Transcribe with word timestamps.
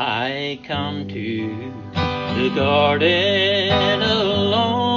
I 0.00 0.60
come 0.62 1.08
to 1.08 1.72
the 2.40 2.54
garden 2.54 4.00
alone 4.00 4.87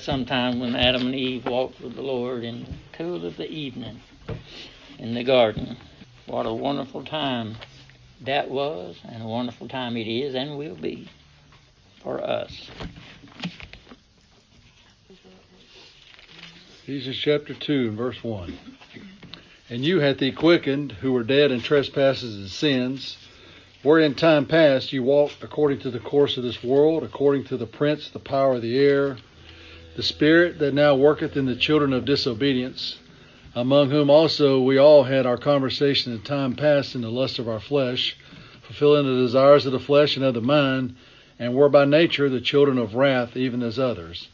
that 0.00 0.04
sometime 0.04 0.60
when 0.60 0.74
Adam 0.74 1.06
and 1.06 1.14
Eve 1.14 1.44
walked 1.44 1.80
with 1.80 1.94
the 1.94 2.02
Lord 2.02 2.42
in 2.42 2.64
the 2.64 2.70
cool 2.92 3.26
of 3.26 3.36
the 3.36 3.48
evening 3.50 4.00
in 4.98 5.14
the 5.14 5.24
garden. 5.24 5.76
What 6.26 6.46
a 6.46 6.52
wonderful 6.52 7.04
time 7.04 7.56
that 8.22 8.50
was, 8.50 8.96
and 9.04 9.22
a 9.22 9.26
wonderful 9.26 9.68
time 9.68 9.96
it 9.96 10.06
is 10.06 10.34
and 10.34 10.56
will 10.56 10.76
be 10.76 11.08
for 12.02 12.22
us. 12.22 12.70
Ephesians 16.82 17.18
chapter 17.18 17.52
2 17.54 17.88
and 17.88 17.96
verse 17.96 18.22
1. 18.24 18.56
And 19.68 19.84
you 19.84 20.00
hath 20.00 20.18
he 20.18 20.32
quickened, 20.32 20.92
who 20.92 21.12
were 21.12 21.24
dead 21.24 21.52
in 21.52 21.60
trespasses 21.60 22.36
and 22.36 22.48
sins, 22.48 23.18
where 23.82 24.00
in 24.00 24.14
time 24.14 24.46
past 24.46 24.92
you 24.92 25.02
walked 25.02 25.42
according 25.42 25.80
to 25.80 25.90
the 25.90 26.00
course 26.00 26.36
of 26.36 26.42
this 26.42 26.62
world, 26.64 27.02
according 27.02 27.44
to 27.44 27.56
the 27.56 27.66
prince, 27.66 28.10
the 28.10 28.18
power 28.18 28.54
of 28.54 28.62
the 28.62 28.78
air, 28.78 29.16
the 29.96 30.02
spirit 30.02 30.58
that 30.58 30.74
now 30.74 30.94
worketh 30.94 31.36
in 31.36 31.46
the 31.46 31.56
children 31.56 31.92
of 31.92 32.04
disobedience, 32.04 32.98
among 33.54 33.90
whom 33.90 34.08
also 34.08 34.60
we 34.60 34.78
all 34.78 35.04
had 35.04 35.26
our 35.26 35.36
conversation 35.36 36.12
in 36.12 36.20
time 36.20 36.54
past 36.54 36.94
in 36.94 37.00
the 37.00 37.10
lust 37.10 37.38
of 37.38 37.48
our 37.48 37.60
flesh, 37.60 38.16
fulfilling 38.62 39.06
the 39.06 39.22
desires 39.22 39.66
of 39.66 39.72
the 39.72 39.80
flesh 39.80 40.16
and 40.16 40.24
of 40.24 40.34
the 40.34 40.40
mind, 40.40 40.94
and 41.38 41.54
were 41.54 41.68
by 41.68 41.84
nature 41.84 42.28
the 42.28 42.40
children 42.40 42.78
of 42.78 42.94
wrath, 42.94 43.36
even 43.36 43.62
as 43.62 43.78
others. 43.78 44.28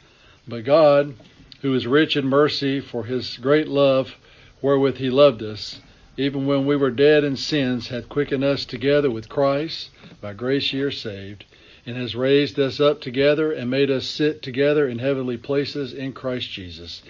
But 0.46 0.64
God, 0.64 1.14
who 1.62 1.74
is 1.74 1.86
rich 1.86 2.16
in 2.16 2.26
mercy 2.26 2.80
for 2.80 3.04
his 3.04 3.38
great 3.38 3.68
love 3.68 4.16
wherewith 4.60 4.98
he 4.98 5.10
loved 5.10 5.42
us, 5.42 5.80
even 6.16 6.46
when 6.46 6.66
we 6.66 6.76
were 6.76 6.90
dead 6.90 7.24
in 7.24 7.36
sins, 7.36 7.88
hath 7.88 8.08
quickened 8.08 8.44
us 8.44 8.64
together 8.64 9.10
with 9.10 9.28
Christ. 9.28 9.90
By 10.20 10.32
grace 10.32 10.72
ye 10.72 10.80
are 10.80 10.90
saved, 10.90 11.44
and 11.86 11.96
has 11.96 12.16
raised 12.16 12.58
us 12.58 12.80
up 12.80 13.00
together 13.00 13.52
and 13.52 13.70
made 13.70 13.90
us 13.90 14.04
sit 14.04 14.42
together 14.42 14.88
in 14.88 14.98
heavenly 14.98 15.36
places 15.36 15.92
in 15.92 16.12
Christ 16.12 16.50
Jesus, 16.50 17.00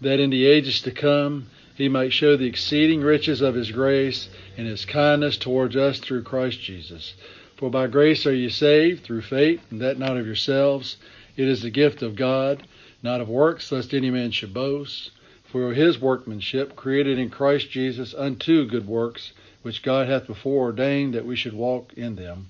that 0.00 0.18
in 0.18 0.30
the 0.30 0.46
ages 0.46 0.80
to 0.82 0.90
come 0.90 1.46
he 1.76 1.88
might 1.88 2.12
show 2.12 2.36
the 2.36 2.46
exceeding 2.46 3.02
riches 3.02 3.42
of 3.42 3.54
his 3.54 3.70
grace 3.70 4.30
and 4.56 4.66
his 4.66 4.84
kindness 4.84 5.36
towards 5.36 5.76
us 5.76 5.98
through 5.98 6.22
Christ 6.22 6.60
Jesus. 6.60 7.14
For 7.56 7.70
by 7.70 7.86
grace 7.86 8.26
are 8.26 8.34
ye 8.34 8.48
saved 8.48 9.04
through 9.04 9.22
faith, 9.22 9.60
and 9.70 9.80
that 9.80 9.98
not 9.98 10.16
of 10.16 10.26
yourselves. 10.26 10.96
It 11.36 11.46
is 11.46 11.62
the 11.62 11.70
gift 11.70 12.02
of 12.02 12.16
God, 12.16 12.66
not 13.02 13.20
of 13.20 13.28
works, 13.28 13.70
lest 13.70 13.92
any 13.92 14.10
man 14.10 14.30
should 14.30 14.54
boast. 14.54 15.10
For 15.44 15.72
his 15.74 16.00
workmanship, 16.00 16.74
created 16.74 17.18
in 17.18 17.30
Christ 17.30 17.70
Jesus 17.70 18.14
unto 18.14 18.66
good 18.66 18.86
works, 18.86 19.32
which 19.62 19.82
God 19.82 20.08
hath 20.08 20.26
before 20.26 20.64
ordained 20.64 21.14
that 21.14 21.26
we 21.26 21.36
should 21.36 21.54
walk 21.54 21.92
in 21.94 22.16
them. 22.16 22.48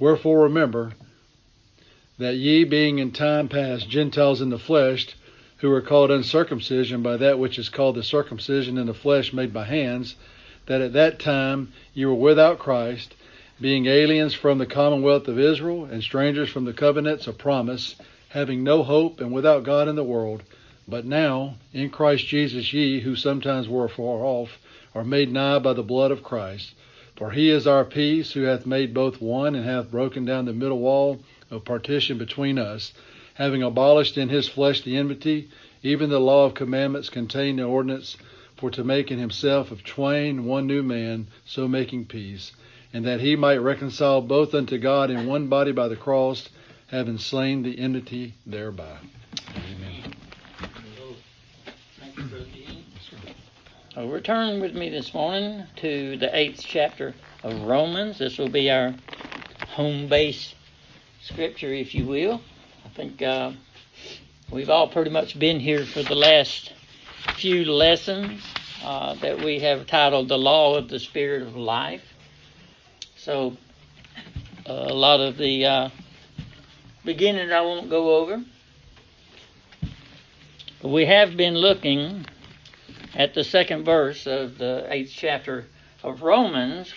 Wherefore 0.00 0.42
remember 0.42 0.92
that 2.18 2.36
ye, 2.36 2.64
being 2.64 2.98
in 2.98 3.10
time 3.10 3.48
past 3.48 3.88
Gentiles 3.88 4.40
in 4.40 4.50
the 4.50 4.58
flesh, 4.58 5.08
who 5.58 5.70
are 5.72 5.80
called 5.80 6.10
uncircumcision 6.10 7.02
by 7.02 7.16
that 7.16 7.38
which 7.38 7.58
is 7.58 7.68
called 7.68 7.96
the 7.96 8.02
circumcision 8.04 8.78
in 8.78 8.86
the 8.86 8.94
flesh 8.94 9.32
made 9.32 9.52
by 9.52 9.64
hands, 9.64 10.14
that 10.66 10.80
at 10.80 10.92
that 10.92 11.18
time 11.18 11.72
ye 11.94 12.04
were 12.04 12.14
without 12.14 12.60
Christ, 12.60 13.14
being 13.60 13.86
aliens 13.86 14.34
from 14.34 14.58
the 14.58 14.66
commonwealth 14.66 15.26
of 15.26 15.38
Israel, 15.38 15.84
and 15.84 16.00
strangers 16.02 16.48
from 16.48 16.64
the 16.64 16.72
covenants 16.72 17.26
of 17.26 17.38
promise, 17.38 17.96
having 18.28 18.62
no 18.62 18.84
hope 18.84 19.20
and 19.20 19.32
without 19.32 19.64
God 19.64 19.88
in 19.88 19.96
the 19.96 20.04
world. 20.04 20.44
But 20.86 21.06
now, 21.06 21.56
in 21.72 21.90
Christ 21.90 22.26
Jesus, 22.26 22.72
ye, 22.72 23.00
who 23.00 23.16
sometimes 23.16 23.68
were 23.68 23.88
far 23.88 24.24
off, 24.24 24.58
are 24.94 25.04
made 25.04 25.32
nigh 25.32 25.58
by 25.58 25.72
the 25.72 25.82
blood 25.82 26.12
of 26.12 26.22
Christ. 26.22 26.72
For 27.18 27.32
he 27.32 27.50
is 27.50 27.66
our 27.66 27.84
peace, 27.84 28.30
who 28.30 28.42
hath 28.42 28.64
made 28.64 28.94
both 28.94 29.20
one, 29.20 29.56
and 29.56 29.64
hath 29.64 29.90
broken 29.90 30.24
down 30.24 30.44
the 30.44 30.52
middle 30.52 30.78
wall 30.78 31.18
of 31.50 31.64
partition 31.64 32.16
between 32.16 32.60
us, 32.60 32.92
having 33.34 33.60
abolished 33.60 34.16
in 34.16 34.28
his 34.28 34.48
flesh 34.48 34.82
the 34.82 34.96
enmity, 34.96 35.48
even 35.82 36.10
the 36.10 36.20
law 36.20 36.44
of 36.46 36.54
commandments 36.54 37.10
contained 37.10 37.58
in 37.58 37.66
ordinance, 37.66 38.16
for 38.56 38.70
to 38.70 38.84
make 38.84 39.10
in 39.10 39.18
himself 39.18 39.72
of 39.72 39.82
twain 39.82 40.44
one 40.44 40.68
new 40.68 40.80
man, 40.80 41.26
so 41.44 41.66
making 41.66 42.04
peace, 42.04 42.52
and 42.92 43.04
that 43.04 43.20
he 43.20 43.34
might 43.34 43.56
reconcile 43.56 44.20
both 44.20 44.54
unto 44.54 44.78
God 44.78 45.10
in 45.10 45.26
one 45.26 45.48
body 45.48 45.72
by 45.72 45.88
the 45.88 45.96
cross, 45.96 46.48
having 46.86 47.18
slain 47.18 47.64
the 47.64 47.80
enmity 47.80 48.34
thereby. 48.46 48.96
Amen. 49.56 50.14
Well, 53.98 54.06
return 54.06 54.60
with 54.60 54.76
me 54.76 54.90
this 54.90 55.12
morning 55.12 55.64
to 55.78 56.16
the 56.18 56.30
eighth 56.32 56.62
chapter 56.64 57.16
of 57.42 57.62
Romans. 57.62 58.18
This 58.18 58.38
will 58.38 58.48
be 58.48 58.70
our 58.70 58.94
home 59.70 60.06
base 60.06 60.54
scripture, 61.20 61.74
if 61.74 61.96
you 61.96 62.06
will. 62.06 62.40
I 62.84 62.90
think 62.90 63.20
uh, 63.20 63.50
we've 64.52 64.70
all 64.70 64.86
pretty 64.86 65.10
much 65.10 65.36
been 65.36 65.58
here 65.58 65.84
for 65.84 66.04
the 66.04 66.14
last 66.14 66.72
few 67.38 67.64
lessons 67.64 68.40
uh, 68.84 69.14
that 69.14 69.42
we 69.42 69.58
have 69.58 69.88
titled 69.88 70.28
The 70.28 70.38
Law 70.38 70.76
of 70.76 70.88
the 70.88 71.00
Spirit 71.00 71.42
of 71.42 71.56
Life. 71.56 72.04
So, 73.16 73.56
uh, 74.64 74.72
a 74.72 74.94
lot 74.94 75.18
of 75.18 75.38
the 75.38 75.66
uh, 75.66 75.88
beginning 77.04 77.50
I 77.50 77.62
won't 77.62 77.90
go 77.90 78.14
over. 78.14 78.44
But 80.82 80.88
we 80.88 81.06
have 81.06 81.36
been 81.36 81.56
looking 81.56 82.26
at 83.18 83.34
the 83.34 83.42
second 83.42 83.84
verse 83.84 84.26
of 84.26 84.58
the 84.58 84.86
eighth 84.88 85.12
chapter 85.12 85.66
of 86.04 86.22
Romans. 86.22 86.94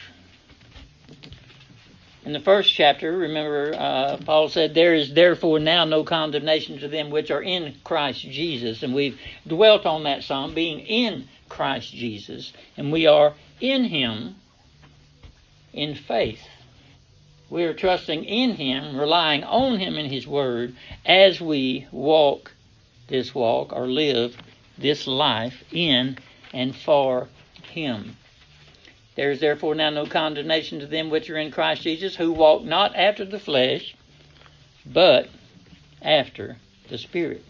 In 2.24 2.34
the 2.34 2.40
first 2.40 2.72
chapter, 2.72 3.18
remember, 3.18 3.74
uh, 3.76 4.18
Paul 4.18 4.48
said, 4.48 4.76
There 4.76 4.94
is 4.94 5.16
therefore 5.16 5.58
now 5.58 5.84
no 5.84 6.04
condemnation 6.04 6.80
to 6.80 6.88
them 6.88 7.10
which 7.10 7.32
are 7.32 7.42
in 7.42 7.76
Christ 7.84 8.22
Jesus. 8.22 8.84
And 8.84 8.94
we've 8.94 9.20
dwelt 9.48 9.88
on 9.88 10.04
that 10.04 10.24
some, 10.24 10.54
being 10.54 10.80
in 10.82 11.28
Christ 11.50 11.92
Jesus. 11.92 12.54
And 12.78 12.92
we 12.92 13.08
are 13.08 13.34
in 13.60 13.86
Him 13.86 14.36
in 15.74 15.96
faith. 15.96 16.48
We 17.50 17.64
are 17.64 17.74
trusting 17.74 18.24
in 18.24 18.52
Him, 18.52 18.96
relying 19.00 19.44
on 19.44 19.80
Him 19.80 19.98
and 19.98 20.12
His 20.12 20.28
Word 20.28 20.76
as 21.04 21.42
we 21.42 21.88
walk 21.92 22.52
this 23.08 23.34
walk 23.34 23.74
or 23.74 23.88
live 23.88 24.38
this 24.82 25.08
life 25.08 25.64
in 25.72 26.18
and 26.54 26.76
for 26.76 27.28
Him. 27.64 28.18
There 29.16 29.32
is 29.32 29.40
therefore 29.40 29.76
now 29.76 29.90
no 29.90 30.06
condemnation 30.06 30.80
to 30.80 30.88
them 30.88 31.10
which 31.10 31.30
are 31.30 31.38
in 31.38 31.52
Christ 31.52 31.84
Jesus, 31.84 32.16
who 32.16 32.32
walk 32.32 32.64
not 32.64 32.96
after 32.96 33.26
the 33.26 33.40
flesh, 33.40 33.96
but 34.86 35.30
after 36.02 36.58
the 36.90 36.98
Spirit. 36.98 37.44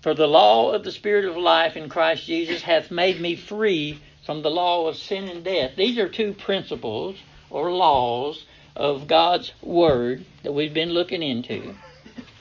For 0.00 0.14
the 0.14 0.26
law 0.26 0.72
of 0.72 0.84
the 0.84 0.92
Spirit 0.92 1.24
of 1.24 1.36
life 1.36 1.76
in 1.76 1.88
Christ 1.88 2.26
Jesus 2.26 2.62
hath 2.62 2.90
made 2.90 3.20
me 3.20 3.36
free 3.36 3.98
from 4.24 4.42
the 4.42 4.50
law 4.50 4.86
of 4.86 4.96
sin 4.96 5.28
and 5.28 5.44
death. 5.44 5.76
These 5.76 5.98
are 5.98 6.08
two 6.08 6.32
principles 6.32 7.16
or 7.50 7.70
laws 7.72 8.44
of 8.74 9.06
God's 9.06 9.52
Word 9.62 10.24
that 10.42 10.52
we've 10.52 10.74
been 10.74 10.90
looking 10.90 11.22
into. 11.22 11.74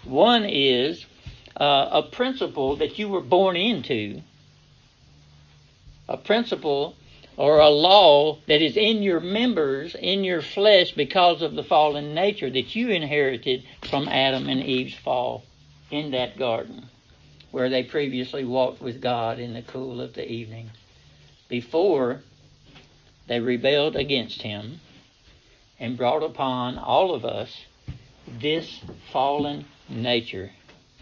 One 0.04 0.46
is 0.46 1.06
uh, 1.58 1.90
a 1.92 2.04
principle 2.04 2.76
that 2.78 2.98
you 2.98 3.10
were 3.10 3.22
born 3.22 3.56
into, 3.56 4.22
a 6.08 6.18
principle 6.18 6.96
or 7.38 7.60
a 7.60 7.70
law 7.70 8.38
that 8.48 8.62
is 8.62 8.78
in 8.78 9.02
your 9.02 9.20
members, 9.20 9.96
in 9.96 10.24
your 10.24 10.42
flesh, 10.42 10.92
because 10.92 11.42
of 11.42 11.56
the 11.56 11.64
fallen 11.64 12.14
nature 12.14 12.50
that 12.50 12.76
you 12.76 12.90
inherited 12.90 13.64
from 13.90 14.08
Adam 14.08 14.48
and 14.50 14.64
Eve's 14.64 14.96
fall 14.96 15.44
in 15.90 16.12
that 16.12 16.38
garden 16.38 16.90
where 17.52 17.70
they 17.70 17.84
previously 17.84 18.44
walked 18.44 18.82
with 18.82 19.00
God 19.00 19.38
in 19.38 19.54
the 19.54 19.62
cool 19.62 20.02
of 20.02 20.14
the 20.14 20.28
evening 20.28 20.72
before 21.50 22.22
they 23.28 23.40
rebelled 23.40 23.96
against 23.96 24.42
Him 24.42 24.80
and 25.80 25.96
brought 25.96 26.24
upon 26.24 26.80
all 26.80 27.14
of 27.14 27.24
us 27.24 27.66
this 28.28 28.80
fallen 29.12 29.66
nature 29.88 30.52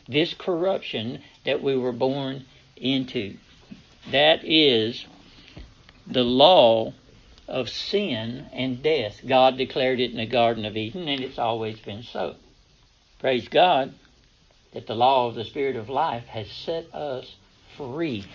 this 0.07 0.33
corruption 0.33 1.21
that 1.45 1.61
we 1.61 1.75
were 1.75 1.91
born 1.91 2.45
into. 2.75 3.35
That 4.11 4.43
is 4.43 5.05
the 6.07 6.23
law 6.23 6.93
of 7.47 7.69
sin 7.69 8.47
and 8.53 8.81
death. 8.81 9.21
God 9.25 9.57
declared 9.57 9.99
it 9.99 10.11
in 10.11 10.17
the 10.17 10.25
Garden 10.25 10.65
of 10.65 10.77
Eden, 10.77 11.07
and 11.07 11.21
it's 11.21 11.39
always 11.39 11.79
been 11.79 12.03
so. 12.03 12.35
Praise 13.19 13.47
God 13.47 13.93
that 14.73 14.87
the 14.87 14.95
law 14.95 15.27
of 15.27 15.35
the 15.35 15.43
Spirit 15.43 15.75
of 15.75 15.89
life 15.89 16.25
has 16.25 16.49
set 16.49 16.93
us 16.93 17.35
free 17.77 18.25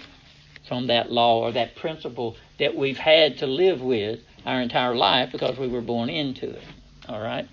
from 0.68 0.88
that 0.88 1.10
law 1.10 1.40
or 1.40 1.52
that 1.52 1.76
principle 1.76 2.36
that 2.58 2.74
we've 2.74 2.98
had 2.98 3.38
to 3.38 3.46
live 3.46 3.80
with 3.80 4.20
our 4.44 4.60
entire 4.60 4.94
life 4.94 5.32
because 5.32 5.58
we 5.58 5.68
were 5.68 5.80
born 5.80 6.08
into 6.08 6.50
it. 6.50 6.64
All 7.08 7.20
right? 7.20 7.48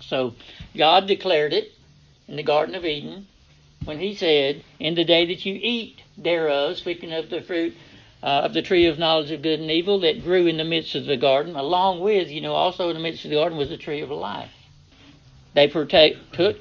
So 0.00 0.34
God 0.76 1.06
declared 1.06 1.52
it 1.52 1.72
in 2.30 2.36
the 2.36 2.42
Garden 2.44 2.76
of 2.76 2.84
Eden 2.84 3.26
when 3.84 3.98
he 3.98 4.14
said, 4.14 4.62
In 4.78 4.94
the 4.94 5.04
day 5.04 5.26
that 5.26 5.44
you 5.44 5.58
eat 5.60 6.00
thereof, 6.16 6.76
speaking 6.78 7.12
of 7.12 7.28
the 7.28 7.42
fruit 7.42 7.76
uh, 8.22 8.42
of 8.44 8.54
the 8.54 8.62
tree 8.62 8.86
of 8.86 8.98
knowledge 8.98 9.32
of 9.32 9.42
good 9.42 9.58
and 9.58 9.70
evil 9.70 10.00
that 10.00 10.22
grew 10.22 10.46
in 10.46 10.56
the 10.56 10.64
midst 10.64 10.94
of 10.94 11.06
the 11.06 11.16
garden, 11.16 11.56
along 11.56 12.00
with, 12.00 12.28
you 12.28 12.40
know, 12.40 12.54
also 12.54 12.88
in 12.88 12.94
the 12.94 13.02
midst 13.02 13.24
of 13.24 13.30
the 13.30 13.36
garden 13.36 13.58
was 13.58 13.68
the 13.68 13.76
tree 13.76 14.00
of 14.00 14.10
life. 14.10 14.52
They 15.54 15.66
partake, 15.66 16.16
took, 16.32 16.58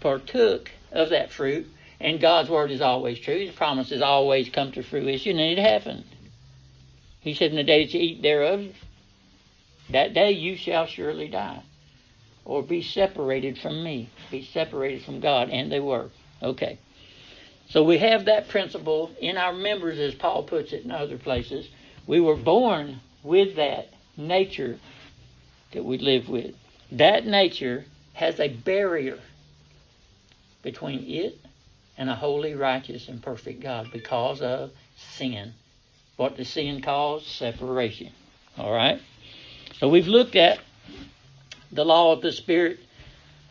partook 0.00 0.72
of 0.90 1.10
that 1.10 1.30
fruit, 1.30 1.68
and 2.00 2.20
God's 2.20 2.50
word 2.50 2.72
is 2.72 2.80
always 2.80 3.20
true. 3.20 3.38
His 3.38 3.54
promises 3.54 4.02
always 4.02 4.48
come 4.48 4.72
to 4.72 4.82
fruition, 4.82 5.38
and 5.38 5.58
it 5.58 5.62
happened. 5.62 6.04
He 7.20 7.34
said, 7.34 7.50
In 7.50 7.56
the 7.56 7.62
day 7.62 7.84
that 7.84 7.94
you 7.94 8.00
eat 8.00 8.22
thereof, 8.22 8.66
that 9.90 10.12
day 10.12 10.32
you 10.32 10.56
shall 10.56 10.86
surely 10.86 11.28
die 11.28 11.62
or 12.44 12.62
be 12.62 12.82
separated 12.82 13.58
from 13.58 13.82
me, 13.82 14.10
be 14.30 14.44
separated 14.44 15.02
from 15.02 15.20
God. 15.20 15.50
And 15.50 15.70
they 15.70 15.80
were. 15.80 16.10
Okay. 16.42 16.78
So 17.70 17.82
we 17.82 17.98
have 17.98 18.26
that 18.26 18.48
principle 18.48 19.10
in 19.20 19.36
our 19.36 19.52
members, 19.52 19.98
as 19.98 20.14
Paul 20.14 20.42
puts 20.42 20.72
it 20.72 20.84
in 20.84 20.90
other 20.90 21.16
places. 21.16 21.68
We 22.06 22.20
were 22.20 22.36
born 22.36 23.00
with 23.22 23.56
that 23.56 23.88
nature 24.16 24.78
that 25.72 25.84
we 25.84 25.98
live 25.98 26.28
with. 26.28 26.54
That 26.92 27.26
nature 27.26 27.86
has 28.12 28.38
a 28.38 28.48
barrier 28.48 29.18
between 30.62 31.04
it 31.08 31.38
and 31.96 32.10
a 32.10 32.14
holy, 32.14 32.54
righteous, 32.54 33.08
and 33.08 33.22
perfect 33.22 33.60
God 33.60 33.90
because 33.92 34.42
of 34.42 34.70
sin. 34.96 35.54
What 36.16 36.36
does 36.36 36.48
sin 36.48 36.82
cause? 36.82 37.26
Separation. 37.26 38.12
All 38.56 38.72
right? 38.72 39.00
So 39.78 39.88
we've 39.88 40.06
looked 40.06 40.36
at 40.36 40.60
the 41.72 41.84
law 41.84 42.12
of 42.12 42.22
the 42.22 42.32
Spirit, 42.32 42.80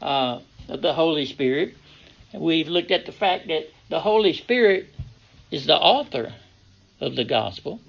uh, 0.02 0.40
of 0.70 0.82
the 0.82 0.94
Holy 0.94 1.26
Spirit. 1.26 1.76
We've 2.34 2.68
looked 2.68 2.92
at 2.92 3.06
the 3.06 3.12
fact 3.12 3.48
that 3.48 3.70
the 3.90 4.00
Holy 4.00 4.34
Spirit 4.34 4.88
is 5.52 5.66
the 5.66 5.76
author 5.76 6.34
of 7.00 7.16
the 7.16 7.26
gospel, 7.26 7.80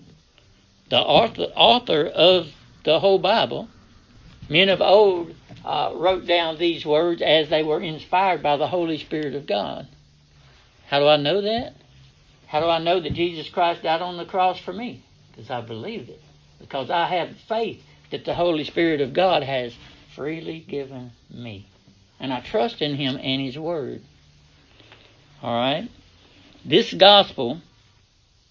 the 0.90 0.99
author, 0.99 1.45
author 1.54 2.07
of 2.07 2.49
the 2.85 3.00
whole 3.00 3.19
Bible. 3.19 3.69
Men 4.49 4.69
of 4.69 4.83
old 4.83 5.35
uh, 5.64 5.93
wrote 5.95 6.26
down 6.26 6.59
these 6.59 6.85
words 6.85 7.23
as 7.23 7.49
they 7.49 7.62
were 7.62 7.81
inspired 7.81 8.43
by 8.43 8.57
the 8.57 8.66
Holy 8.66 8.99
Spirit 8.99 9.35
of 9.35 9.47
God. 9.47 9.88
How 10.88 10.99
do 11.00 11.09
I 11.09 11.16
know 11.16 11.40
that? 11.40 11.75
How 12.47 12.61
do 12.61 12.66
I 12.66 12.78
know 12.78 13.00
that 13.00 13.14
Jesus 13.14 13.49
Christ 13.49 13.83
died 13.83 14.02
on 14.02 14.16
the 14.16 14.26
cross 14.26 14.61
for 14.61 14.73
me? 14.73 15.02
Because 15.31 15.50
I 15.50 15.61
believed 15.62 16.11
it. 16.11 16.21
Because 16.61 16.90
I 16.90 17.07
have 17.07 17.37
faith 17.49 17.83
that 18.11 18.25
the 18.25 18.35
Holy 18.35 18.64
Spirit 18.64 19.00
of 19.00 19.12
God 19.12 19.43
has 19.43 19.75
freely 20.14 20.61
given 20.61 21.12
me. 21.30 21.66
And 22.21 22.33
I 22.33 22.40
trust 22.40 22.80
in 22.80 22.94
Him 22.97 23.18
and 23.21 23.42
His 23.42 23.59
Word. 23.59 24.02
All 25.42 25.54
right? 25.54 25.90
This 26.64 26.92
gospel 26.94 27.61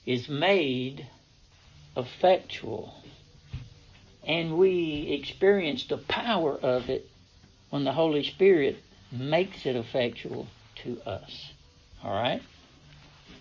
is 0.05 0.29
made 0.29 1.07
effectual. 1.95 2.93
And 4.25 4.57
we 4.57 5.19
experience 5.19 5.85
the 5.85 5.97
power 5.97 6.53
of 6.53 6.89
it 6.89 7.09
when 7.69 7.83
the 7.83 7.93
Holy 7.93 8.23
Spirit 8.23 8.77
makes 9.11 9.65
it 9.65 9.75
effectual 9.75 10.47
to 10.83 11.01
us. 11.05 11.51
All 12.03 12.13
right? 12.13 12.41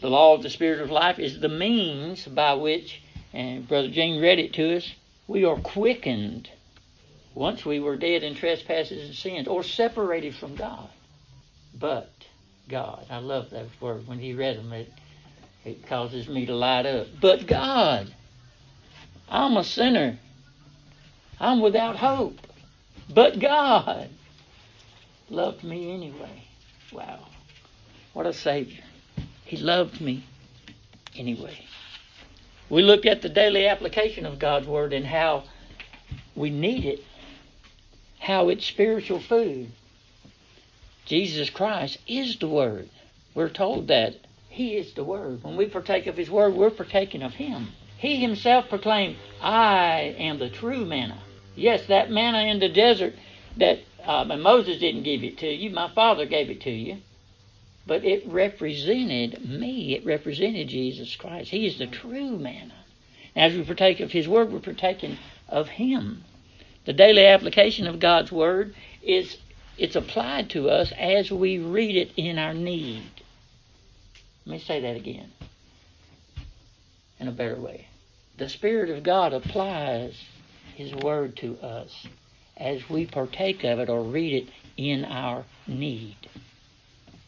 The 0.01 0.11
law 0.11 0.35
of 0.35 0.43
the 0.43 0.51
Spirit 0.51 0.81
of 0.81 0.91
life 0.91 1.19
is 1.19 1.41
the 1.41 1.49
means 1.49 2.27
by 2.27 2.55
which, 2.55 3.03
and 3.33 3.69
Brother 3.69 3.89
Gene 3.89 4.21
read 4.21 4.39
it 4.39 4.53
to 4.55 4.77
us, 4.77 4.93
we 5.29 5.45
are 5.45 5.57
quickened 5.57 6.51
once 7.35 7.65
we 7.65 7.81
were 7.81 7.97
dead 7.97 8.23
in 8.23 8.35
trespasses 8.35 9.07
and 9.07 9.15
sins 9.15 9.49
or 9.49 9.63
separated 9.63 10.35
from 10.35 10.55
God. 10.55 10.89
But 11.79 12.11
God. 12.69 13.07
I 13.11 13.19
love 13.19 13.51
that 13.51 13.67
word. 13.81 14.07
When 14.07 14.19
he 14.19 14.35
read 14.35 14.59
them, 14.59 14.73
it, 14.73 14.93
it 15.65 15.87
causes 15.87 16.29
me 16.29 16.47
to 16.47 16.55
light 16.55 16.87
up. 16.87 17.07
But 17.21 17.47
God, 17.47 18.13
I'm 19.29 19.57
a 19.57 19.65
sinner. 19.65 20.19
I'm 21.41 21.61
without 21.61 21.97
hope. 21.97 22.39
But 23.13 23.41
God, 23.41 24.09
loved 25.29 25.65
me 25.65 25.93
anyway. 25.93 26.45
Wow. 26.93 27.27
What 28.13 28.27
a 28.27 28.33
Savior. 28.33 28.85
He 29.45 29.57
loved 29.57 30.01
me 30.01 30.25
anyway. 31.17 31.59
We 32.71 32.83
looked 32.83 33.07
at 33.07 33.23
the 33.23 33.29
daily 33.29 33.67
application 33.67 34.25
of 34.25 34.39
God's 34.39 34.67
Word 34.67 34.93
and 34.93 35.05
how 35.05 35.45
we 36.35 36.49
need 36.49 36.85
it, 36.85 37.05
how 38.23 38.49
it's 38.49 38.65
spiritual 38.65 39.21
food. 39.21 39.69
Jesus 41.07 41.51
Christ 41.51 41.99
is 42.07 42.37
the 42.39 42.49
Word. 42.49 42.89
We're 43.35 43.49
told 43.49 43.89
that 43.89 44.15
He 44.49 44.77
is 44.77 44.95
the 44.95 45.03
Word. 45.03 45.43
When 45.43 45.57
we 45.57 45.67
partake 45.67 46.07
of 46.07 46.17
His 46.17 46.31
Word, 46.31 46.55
we're 46.55 46.71
partaking 46.71 47.23
of 47.23 47.35
Him. 47.35 47.69
He 47.99 48.17
Himself 48.17 48.69
proclaimed, 48.69 49.17
I 49.41 50.15
am 50.19 50.39
the 50.39 50.51
true 50.51 50.85
manna. 50.85 51.21
Yes, 51.57 51.87
that 51.87 52.11
manna 52.11 52.45
in 52.51 52.61
the 52.61 52.69
desert 52.69 53.15
that 53.57 53.81
um, 54.05 54.31
and 54.31 54.43
Moses 54.43 54.79
didn't 54.79 55.03
give 55.03 55.23
it 55.25 55.39
to 55.39 55.49
you, 55.49 55.71
my 55.71 55.89
Father 55.93 56.25
gave 56.27 56.49
it 56.49 56.61
to 56.63 56.71
you. 56.71 56.99
But 57.87 58.05
it 58.05 58.27
represented 58.27 59.49
me. 59.49 59.95
It 59.95 60.05
represented 60.05 60.69
Jesus 60.69 61.17
Christ. 61.17 61.51
He 61.51 61.67
is 61.67 61.79
the 61.79 61.89
true 61.89 62.39
manna. 62.39 62.75
As 63.35 63.55
we 63.55 63.65
partake 63.65 63.99
of 63.99 64.13
His 64.13 64.29
Word, 64.29 64.53
we're 64.53 64.61
partaking 64.61 65.19
of 65.49 65.69
Him. 65.69 66.25
The 66.85 66.93
daily 66.93 67.27
application 67.27 67.87
of 67.87 68.01
God's 68.01 68.33
Word 68.33 68.75
is 69.03 69.39
it's 69.79 69.97
applied 69.97 70.51
to 70.51 70.69
us 70.69 70.93
as 70.99 71.31
we 71.31 71.59
read 71.59 71.97
it 71.97 72.13
in 72.17 72.39
our 72.39 72.55
need. 72.55 73.11
Let 74.45 74.53
me 74.53 74.59
say 74.59 74.81
that 74.81 74.97
again 74.97 75.33
in 77.19 77.29
a 77.29 77.33
better 77.33 77.57
way. 77.57 77.87
The 78.37 78.49
Spirit 78.49 78.91
of 78.91 79.03
God 79.03 79.33
applies 79.33 80.21
His 80.75 80.93
Word 80.95 81.37
to 81.37 81.59
us 81.61 82.07
as 82.57 82.89
we 82.91 83.07
partake 83.07 83.65
of 83.65 83.79
it 83.79 83.89
or 83.89 84.03
read 84.03 84.43
it 84.45 84.49
in 84.77 85.05
our 85.05 85.45
need 85.67 86.17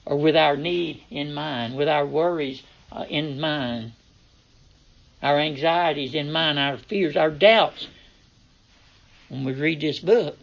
or 0.06 0.16
with 0.18 0.36
our 0.36 0.56
need 0.56 1.02
in 1.10 1.32
mind, 1.32 1.76
with 1.76 1.88
our 1.88 2.04
worries 2.04 2.62
uh, 2.92 3.04
in 3.08 3.40
mind, 3.40 3.92
our 5.22 5.38
anxieties 5.38 6.14
in 6.14 6.30
mind, 6.30 6.58
our 6.58 6.76
fears, 6.76 7.16
our 7.16 7.30
doubts. 7.30 7.88
When 9.28 9.44
we 9.44 9.52
read 9.52 9.80
this 9.80 9.98
book, 9.98 10.38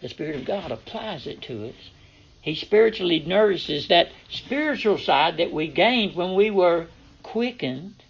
the 0.00 0.08
Spirit 0.08 0.36
of 0.36 0.44
God 0.44 0.70
applies 0.70 1.26
it 1.26 1.42
to 1.42 1.68
us. 1.68 1.90
He 2.42 2.54
spiritually 2.54 3.20
nourishes 3.20 3.88
that 3.88 4.10
spiritual 4.30 4.98
side 4.98 5.36
that 5.36 5.52
we 5.52 5.68
gained 5.68 6.14
when 6.14 6.34
we 6.34 6.50
were 6.50 6.86
quickened, 7.22 8.02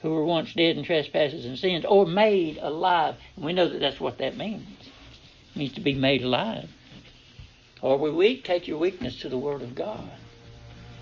who 0.00 0.10
were 0.10 0.24
once 0.24 0.54
dead 0.54 0.76
in 0.76 0.84
trespasses 0.84 1.44
and 1.44 1.58
sins, 1.58 1.84
or 1.84 2.06
made 2.06 2.58
alive. 2.58 3.16
And 3.36 3.44
we 3.44 3.52
know 3.52 3.68
that 3.68 3.80
that's 3.80 4.00
what 4.00 4.18
that 4.18 4.36
means. 4.36 4.66
It 5.54 5.58
means 5.58 5.72
to 5.74 5.80
be 5.80 5.94
made 5.94 6.22
alive. 6.22 6.70
Or 7.82 7.98
we 7.98 8.10
weak, 8.10 8.44
take 8.44 8.66
your 8.66 8.78
weakness 8.78 9.20
to 9.20 9.28
the 9.28 9.38
Word 9.38 9.62
of 9.62 9.74
God 9.74 10.10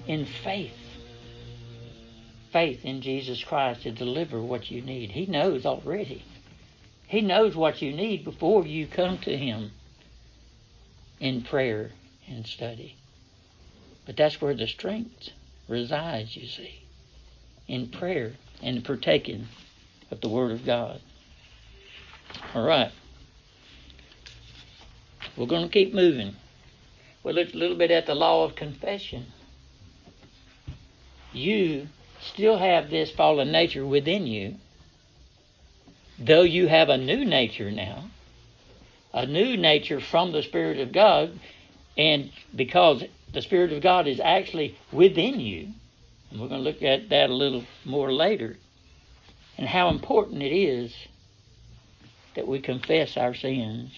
in 0.06 0.26
faith. 0.26 0.72
Faith 2.52 2.84
in 2.84 3.00
Jesus 3.00 3.42
Christ 3.42 3.82
to 3.82 3.92
deliver 3.92 4.40
what 4.40 4.70
you 4.70 4.80
need. 4.80 5.10
He 5.12 5.26
knows 5.26 5.66
already. 5.66 6.24
He 7.14 7.20
knows 7.20 7.54
what 7.54 7.80
you 7.80 7.92
need 7.92 8.24
before 8.24 8.66
you 8.66 8.88
come 8.88 9.18
to 9.18 9.36
Him 9.36 9.70
in 11.20 11.42
prayer 11.42 11.92
and 12.26 12.44
study. 12.44 12.96
But 14.04 14.16
that's 14.16 14.40
where 14.40 14.52
the 14.52 14.66
strength 14.66 15.28
resides, 15.68 16.34
you 16.36 16.48
see, 16.48 16.82
in 17.68 17.86
prayer 17.86 18.32
and 18.60 18.84
partaking 18.84 19.46
of 20.10 20.22
the 20.22 20.28
Word 20.28 20.50
of 20.50 20.66
God. 20.66 21.00
All 22.52 22.66
right. 22.66 22.90
We're 25.36 25.46
going 25.46 25.68
to 25.68 25.72
keep 25.72 25.94
moving. 25.94 26.34
We 27.22 27.32
looked 27.32 27.54
a 27.54 27.58
little 27.58 27.76
bit 27.76 27.92
at 27.92 28.06
the 28.06 28.16
law 28.16 28.42
of 28.42 28.56
confession. 28.56 29.26
You 31.32 31.86
still 32.20 32.58
have 32.58 32.90
this 32.90 33.12
fallen 33.12 33.52
nature 33.52 33.86
within 33.86 34.26
you, 34.26 34.56
though 36.18 36.42
you 36.42 36.68
have 36.68 36.88
a 36.88 36.98
new 36.98 37.24
nature 37.24 37.70
now, 37.70 38.04
a 39.12 39.26
new 39.26 39.56
nature 39.56 40.00
from 40.00 40.32
the 40.32 40.42
Spirit 40.42 40.80
of 40.80 40.92
God, 40.92 41.38
and 41.96 42.30
because 42.54 43.04
the 43.32 43.42
Spirit 43.42 43.72
of 43.72 43.82
God 43.82 44.06
is 44.06 44.20
actually 44.20 44.76
within 44.92 45.40
you, 45.40 45.68
and 46.30 46.40
we're 46.40 46.48
going 46.48 46.62
to 46.62 46.70
look 46.70 46.82
at 46.82 47.08
that 47.10 47.30
a 47.30 47.34
little 47.34 47.64
more 47.84 48.12
later, 48.12 48.56
and 49.56 49.68
how 49.68 49.88
important 49.88 50.42
it 50.42 50.54
is 50.54 50.94
that 52.34 52.48
we 52.48 52.60
confess 52.60 53.16
our 53.16 53.34
sins 53.34 53.92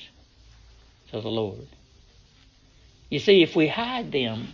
to 1.10 1.20
the 1.20 1.28
Lord. 1.28 1.66
You 3.10 3.18
see, 3.20 3.42
if 3.42 3.54
we 3.54 3.68
hide 3.68 4.12
them, 4.12 4.48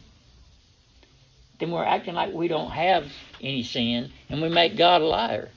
then 1.59 1.71
we're 1.71 1.85
acting 1.85 2.15
like 2.15 2.33
we 2.33 2.49
don't 2.49 2.71
have 2.71 3.11
any 3.41 3.63
sin 3.63 4.13
and 4.29 4.43
we 4.43 4.49
make 4.49 4.77
God 4.77 5.01
a 5.01 5.05
liar. 5.05 5.49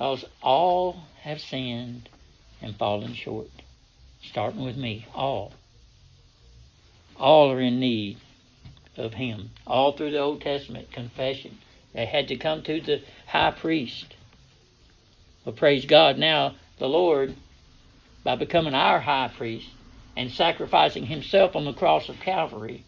Because 0.00 0.24
all 0.42 0.96
have 1.20 1.42
sinned 1.42 2.08
and 2.62 2.74
fallen 2.74 3.12
short. 3.12 3.50
Starting 4.22 4.64
with 4.64 4.78
me, 4.78 5.06
all. 5.14 5.52
All 7.18 7.52
are 7.52 7.60
in 7.60 7.80
need 7.80 8.16
of 8.96 9.12
Him. 9.12 9.50
All 9.66 9.92
through 9.92 10.12
the 10.12 10.18
Old 10.18 10.40
Testament, 10.40 10.90
confession. 10.90 11.58
They 11.92 12.06
had 12.06 12.28
to 12.28 12.36
come 12.36 12.62
to 12.62 12.80
the 12.80 13.02
high 13.26 13.50
priest. 13.50 14.14
But 15.44 15.56
praise 15.56 15.84
God, 15.84 16.16
now 16.16 16.54
the 16.78 16.88
Lord, 16.88 17.36
by 18.24 18.36
becoming 18.36 18.72
our 18.72 19.00
high 19.00 19.30
priest, 19.36 19.68
and 20.16 20.30
sacrificing 20.30 21.04
himself 21.04 21.54
on 21.54 21.66
the 21.66 21.74
cross 21.74 22.08
of 22.08 22.20
Calvary 22.20 22.84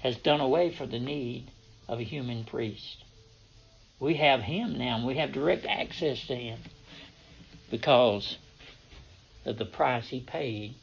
has 0.00 0.16
done 0.16 0.40
away 0.40 0.74
for 0.74 0.84
the 0.84 0.98
need 0.98 1.52
of 1.86 2.00
a 2.00 2.02
human 2.02 2.42
priest. 2.42 3.01
We 4.02 4.14
have 4.14 4.42
him 4.42 4.78
now, 4.78 4.96
and 4.96 5.06
we 5.06 5.18
have 5.18 5.30
direct 5.30 5.64
access 5.64 6.26
to 6.26 6.34
him 6.34 6.58
because 7.70 8.36
of 9.44 9.58
the 9.58 9.64
price 9.64 10.08
he 10.08 10.18
paid 10.18 10.74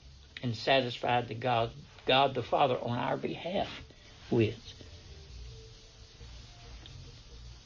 and 0.42 0.56
satisfied 0.56 1.28
the 1.28 1.34
God, 1.34 1.72
God 2.06 2.34
the 2.34 2.42
Father 2.42 2.78
on 2.82 2.98
our 2.98 3.18
behalf 3.18 3.68
with. 4.32 4.56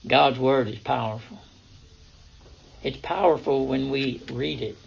God's 0.07 0.39
Word 0.39 0.67
is 0.69 0.79
powerful. 0.79 1.37
It's 2.81 2.97
powerful 2.97 3.67
when 3.67 3.91
we 3.91 4.23
read 4.31 4.59
it 4.59 4.79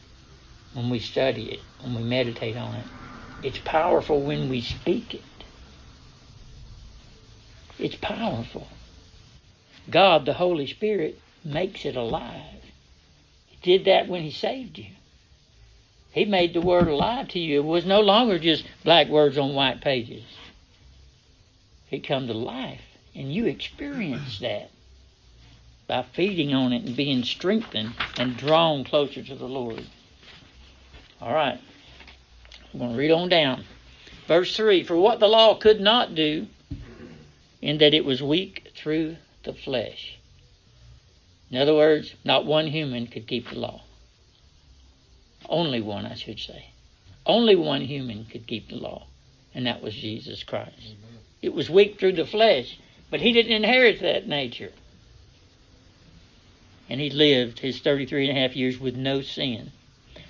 when 0.73 0.91
we 0.91 0.99
study 0.99 1.53
it, 1.53 1.61
when 1.81 1.95
we 1.95 2.03
meditate 2.03 2.57
on 2.57 2.75
it. 2.75 2.87
It's 3.41 3.61
powerful 3.65 4.21
when 4.21 4.49
we 4.49 4.63
speak 4.63 5.15
it. 5.15 5.23
It's 7.79 7.95
powerful. 7.95 8.67
God, 9.91 10.27
the 10.27 10.35
Holy 10.35 10.67
Spirit, 10.67 11.21
makes 11.45 11.85
it 11.85 11.97
alive. 11.97 12.63
He 13.47 13.57
did 13.63 13.85
that 13.87 14.09
when 14.09 14.23
He 14.23 14.31
saved 14.31 14.79
you. 14.79 14.91
He 16.13 16.25
made 16.25 16.55
the 16.55 16.61
Word 16.61 16.89
alive 16.89 17.29
to 17.29 17.39
you. 17.39 17.61
It 17.61 17.65
was 17.65 17.85
no 17.85 18.01
longer 18.01 18.39
just 18.39 18.65
black 18.85 19.09
words 19.09 19.37
on 19.37 19.55
white 19.55 19.81
pages. 19.81 20.25
It 21.91 22.01
come 22.01 22.27
to 22.27 22.33
life, 22.33 22.81
and 23.15 23.33
you 23.33 23.47
experience 23.47 24.39
that 24.41 24.71
by 25.87 26.03
feeding 26.03 26.53
on 26.53 26.73
it 26.73 26.85
and 26.85 26.97
being 26.97 27.23
strengthened 27.23 27.95
and 28.19 28.37
drawn 28.37 28.83
closer 28.83 29.23
to 29.23 29.35
the 29.35 29.47
Lord. 29.47 29.87
All 31.21 31.33
right. 31.33 31.61
I'm 32.73 32.81
going 32.81 32.93
to 32.93 32.99
read 32.99 33.13
on 33.13 33.29
down. 33.29 33.65
Verse 34.27 34.57
3 34.57 34.85
For 34.85 34.97
what 34.97 35.21
the 35.21 35.29
law 35.29 35.55
could 35.55 35.81
not 35.81 36.15
do, 36.15 36.47
in 37.63 37.79
that 37.79 37.95
it 37.95 38.05
was 38.05 38.23
weak 38.23 38.73
through 38.75 39.17
the 39.47 39.55
flesh. 39.55 40.19
In 41.51 41.57
other 41.57 41.75
words, 41.75 42.15
not 42.25 42.45
one 42.45 42.67
human 42.67 43.07
could 43.07 43.27
keep 43.27 43.49
the 43.49 43.59
law. 43.59 43.83
Only 45.49 45.81
one, 45.81 46.05
I 46.05 46.15
should 46.15 46.41
say. 46.41 46.67
Only 47.25 47.57
one 47.57 47.83
human 47.83 48.27
could 48.27 48.47
keep 48.47 48.69
the 48.69 48.77
law, 48.77 49.07
and 49.55 49.67
that 49.67 49.83
was 49.83 49.95
Jesus 49.95 50.43
Christ. 50.43 50.75
Amen. 50.79 51.21
It 51.41 51.55
was 51.55 51.71
weak 51.71 51.99
through 51.99 52.15
the 52.15 52.27
flesh, 52.27 52.79
but 53.11 53.21
he 53.21 53.33
didn't 53.33 53.53
inherit 53.53 54.01
that 54.01 54.29
nature. 54.29 54.73
And 56.89 57.01
he 57.01 57.11
lived 57.11 57.61
his 57.61 57.81
33 57.81 58.29
and 58.29 58.37
a 58.37 58.41
half 58.41 58.57
years 58.57 58.79
with 58.79 58.97
no 58.97 59.23
sin. 59.23 59.73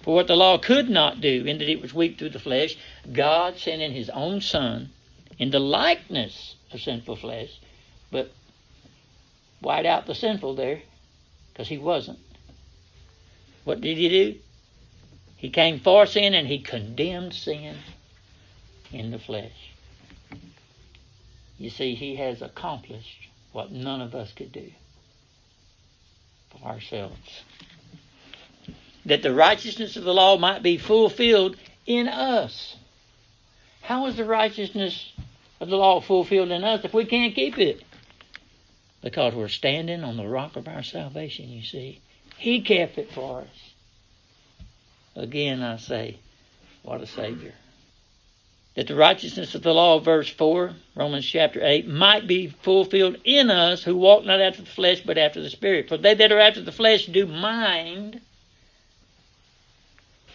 For 0.03 0.15
what 0.15 0.27
the 0.27 0.37
law 0.37 0.57
could 0.59 0.89
not 0.89 1.21
do, 1.21 1.45
in 1.45 1.59
that 1.59 1.69
it 1.69 1.83
was 1.83 1.93
weak 1.93 2.19
through 2.19 2.31
the 2.31 2.39
flesh, 2.39 2.77
God 3.13 3.59
sent 3.59 3.83
in 3.83 3.93
his 3.93 4.09
own 4.11 4.41
Son 4.41 4.91
in 5.39 5.51
the 5.51 5.59
likeness 5.59 6.55
of 6.73 6.81
sinful 6.81 7.17
flesh, 7.17 7.59
but 8.11 8.31
white 9.61 9.87
out 9.87 10.07
the 10.07 10.15
sinful 10.15 10.55
there, 10.55 10.83
because 11.53 11.69
he 11.69 11.79
wasn't. 11.79 12.19
What 13.65 13.81
did 13.81 13.97
he 13.97 14.09
do? 14.09 14.39
He 15.37 15.51
came 15.51 15.81
for 15.81 16.07
sin 16.07 16.35
and 16.35 16.47
he 16.47 16.59
condemned 16.59 17.35
sin 17.35 17.77
in 18.93 19.11
the 19.11 19.19
flesh. 19.19 19.73
You 21.59 21.71
see, 21.71 21.95
he 21.95 22.17
has 22.17 22.43
accomplished 22.43 23.29
what 23.53 23.73
none 23.73 24.01
of 24.01 24.15
us 24.15 24.33
could 24.33 24.53
do 24.53 24.71
for 26.51 26.67
ourselves 26.67 27.43
that 29.07 29.23
the 29.23 29.33
righteousness 29.33 29.97
of 29.97 30.05
the 30.05 30.13
law 30.13 30.37
might 30.37 30.63
be 30.63 30.77
fulfilled 30.77 31.57
in 31.87 32.09
us 32.09 32.77
How 33.83 34.07
is 34.07 34.17
the 34.17 34.25
righteousness 34.25 35.13
of 35.61 35.69
the 35.69 35.77
law 35.77 36.01
fulfilled 36.01 36.51
in 36.51 36.65
us 36.65 36.85
if 36.85 36.93
we 36.93 37.05
can't 37.05 37.35
keep 37.35 37.57
it? 37.57 37.83
Because 39.07 39.35
we're 39.35 39.47
standing 39.47 40.03
on 40.03 40.17
the 40.17 40.27
rock 40.27 40.57
of 40.57 40.67
our 40.67 40.83
salvation, 40.83 41.49
you 41.49 41.63
see. 41.63 42.01
He 42.39 42.61
kept 42.61 42.99
it 42.99 43.13
for 43.13 43.43
us. 43.43 43.73
Again, 45.15 45.63
I 45.63 45.77
say, 45.77 46.19
what 46.83 47.01
a 47.01 47.07
Savior. 47.07 47.55
That 48.75 48.89
the 48.89 48.97
righteousness 48.97 49.55
of 49.55 49.63
the 49.63 49.73
law, 49.73 50.01
verse 50.01 50.29
4, 50.29 50.73
Romans 50.97 51.25
chapter 51.25 51.61
8, 51.63 51.87
might 51.87 52.27
be 52.27 52.49
fulfilled 52.49 53.19
in 53.23 53.49
us 53.49 53.85
who 53.85 53.97
walk 53.97 54.25
not 54.25 54.41
after 54.41 54.63
the 54.63 54.71
flesh, 54.71 55.03
but 55.07 55.19
after 55.19 55.41
the 55.41 55.51
Spirit. 55.51 55.89
For 55.89 55.97
they 55.97 56.15
that 56.15 56.33
are 56.33 56.41
after 56.41 56.63
the 56.63 56.73
flesh 56.73 57.07
do 57.07 57.27
mind 57.27 58.21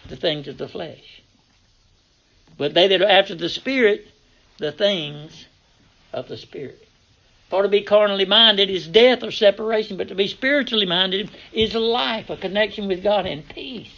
the 0.08 0.16
things 0.16 0.48
of 0.48 0.56
the 0.56 0.66
flesh. 0.66 1.20
But 2.56 2.72
they 2.72 2.88
that 2.88 3.02
are 3.02 3.06
after 3.06 3.34
the 3.34 3.50
Spirit, 3.50 4.08
the 4.56 4.72
things 4.72 5.44
of 6.14 6.28
the 6.28 6.38
Spirit. 6.38 6.88
For 7.52 7.62
to 7.62 7.68
be 7.68 7.82
carnally 7.82 8.24
minded 8.24 8.70
is 8.70 8.88
death 8.88 9.22
or 9.22 9.30
separation, 9.30 9.98
but 9.98 10.08
to 10.08 10.14
be 10.14 10.26
spiritually 10.26 10.86
minded 10.86 11.30
is 11.52 11.74
life, 11.74 12.30
a 12.30 12.36
connection 12.38 12.88
with 12.88 13.02
God 13.02 13.26
and 13.26 13.46
peace 13.46 13.92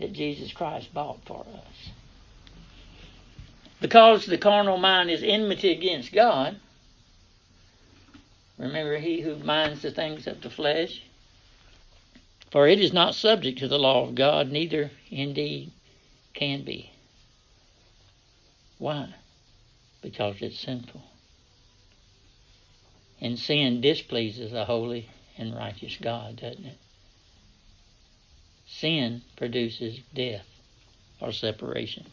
that 0.00 0.12
Jesus 0.12 0.50
Christ 0.50 0.92
bought 0.92 1.20
for 1.24 1.46
us. 1.54 1.90
Because 3.80 4.26
the 4.26 4.38
carnal 4.38 4.76
mind 4.76 5.08
is 5.08 5.22
enmity 5.22 5.70
against 5.70 6.12
God, 6.12 6.58
remember, 8.58 8.98
he 8.98 9.20
who 9.20 9.36
minds 9.36 9.82
the 9.82 9.92
things 9.92 10.26
of 10.26 10.40
the 10.40 10.50
flesh, 10.50 11.04
for 12.50 12.66
it 12.66 12.80
is 12.80 12.92
not 12.92 13.14
subject 13.14 13.60
to 13.60 13.68
the 13.68 13.78
law 13.78 14.08
of 14.08 14.16
God, 14.16 14.50
neither 14.50 14.90
indeed 15.12 15.70
can 16.34 16.64
be. 16.64 16.90
Why? 18.78 19.14
Because 20.02 20.42
it's 20.42 20.58
sinful. 20.58 21.04
And 23.20 23.38
sin 23.38 23.80
displeases 23.80 24.52
a 24.52 24.64
holy 24.64 25.08
and 25.36 25.54
righteous 25.54 25.96
God, 26.00 26.36
doesn't 26.36 26.64
it? 26.64 26.78
Sin 28.66 29.22
produces 29.36 29.98
death 30.14 30.46
or 31.20 31.32
separation. 31.32 32.06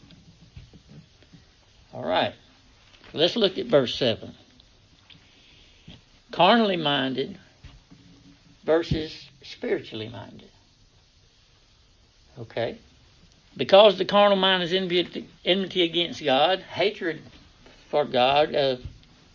All 1.92 2.04
right. 2.04 2.34
Let's 3.12 3.36
look 3.36 3.56
at 3.56 3.66
verse 3.66 3.94
7. 3.94 4.34
Carnally 6.32 6.76
minded 6.76 7.38
versus 8.64 9.28
spiritually 9.42 10.08
minded. 10.08 10.50
Okay? 12.38 12.78
Because 13.56 13.96
the 13.96 14.04
carnal 14.04 14.36
mind 14.36 14.64
is 14.64 14.72
enmity 14.72 15.82
against 15.82 16.22
God, 16.22 16.60
hatred 16.60 17.22
for 17.90 18.04
God, 18.04 18.54
a 18.54 18.78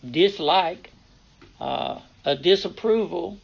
dislike, 0.08 0.91
uh, 1.62 2.00
a 2.24 2.34
disapproval 2.34 3.38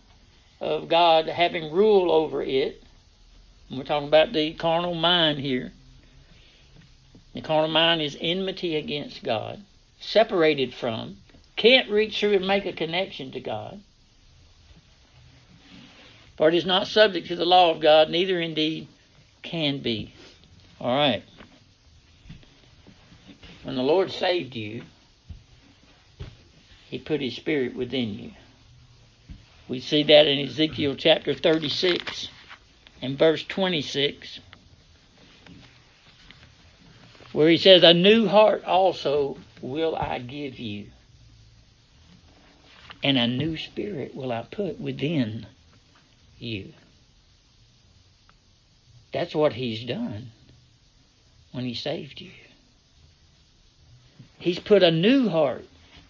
of 0.61 0.89
God 0.89 1.29
having 1.29 1.73
rule 1.73 2.11
over 2.11 2.43
it. 2.43 2.83
We're 3.71 3.85
talking 3.85 4.09
about 4.09 4.33
the 4.33 4.55
carnal 4.55 4.95
mind 4.95 5.39
here. 5.39 5.73
The 7.35 7.43
carnal 7.43 7.71
mind 7.71 8.03
is 8.03 8.17
enmity 8.21 8.75
against 8.75 9.23
God, 9.23 9.63
separated 10.01 10.75
from, 10.75 11.19
can't 11.55 11.89
reach 11.91 12.19
through 12.19 12.35
and 12.35 12.47
make 12.47 12.67
a 12.67 12.73
connection 12.73 13.31
to 13.33 13.41
God. 13.41 13.81
For 16.37 16.49
it 16.49 16.55
is 16.55 16.67
not 16.67 16.89
subject 16.89 17.29
to 17.29 17.37
the 17.37 17.47
law 17.47 17.71
of 17.71 17.81
God, 17.81 18.11
neither 18.11 18.41
indeed 18.41 18.89
can 19.43 19.79
be. 19.79 20.13
All 20.81 20.97
right. 20.97 21.23
When 23.63 23.77
the 23.77 23.83
Lord 23.83 24.11
saved 24.11 24.57
you, 24.57 24.83
He 26.89 26.99
put 26.99 27.21
His 27.21 27.37
Spirit 27.37 27.75
within 27.77 28.19
you. 28.19 28.31
We 29.69 29.81
see 29.81 30.03
that 30.05 30.27
in 30.27 30.39
Ezekiel 30.39 30.95
chapter 30.97 31.35
36 31.35 32.29
and 33.03 33.19
verse 33.19 33.45
26, 33.45 34.41
where 37.33 37.51
He 37.51 37.59
says, 37.59 37.83
A 37.83 37.93
new 37.93 38.27
heart 38.27 38.65
also 38.65 39.37
will 39.61 39.95
I 39.95 40.19
give 40.19 40.59
you, 40.59 40.87
and 43.05 43.19
a 43.19 43.27
new 43.27 43.59
spirit 43.59 44.15
will 44.15 44.33
I 44.33 44.47
put 44.51 44.81
within 44.81 45.47
you. 46.39 46.73
That's 49.13 49.35
what 49.35 49.53
He's 49.53 49.85
done 49.85 50.31
when 51.53 51.67
He 51.67 51.75
saved 51.75 52.23
you. 52.23 52.31
He's 54.39 54.59
put 54.59 54.83
a 54.83 54.91
new 54.91 55.29
heart 55.29 55.67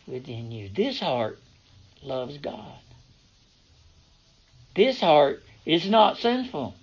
within 0.08 0.50
you. 0.50 0.68
This 0.74 1.00
heart 1.00 1.38
loves 2.02 2.38
God. 2.38 2.78
This 4.74 5.00
heart 5.00 5.42
is 5.66 5.88
not 5.88 6.18
sinful. 6.18 6.74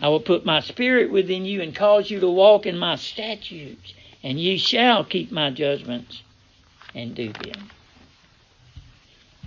I 0.00 0.08
will 0.08 0.20
put 0.20 0.44
my 0.44 0.60
spirit 0.60 1.10
within 1.10 1.44
you 1.44 1.60
and 1.60 1.74
cause 1.74 2.10
you 2.10 2.20
to 2.20 2.30
walk 2.30 2.66
in 2.66 2.78
my 2.78 2.96
statutes, 2.96 3.94
and 4.22 4.38
ye 4.38 4.58
shall 4.58 5.04
keep 5.04 5.32
my 5.32 5.50
judgments 5.50 6.22
and 6.94 7.14
do 7.14 7.32
them. 7.32 7.70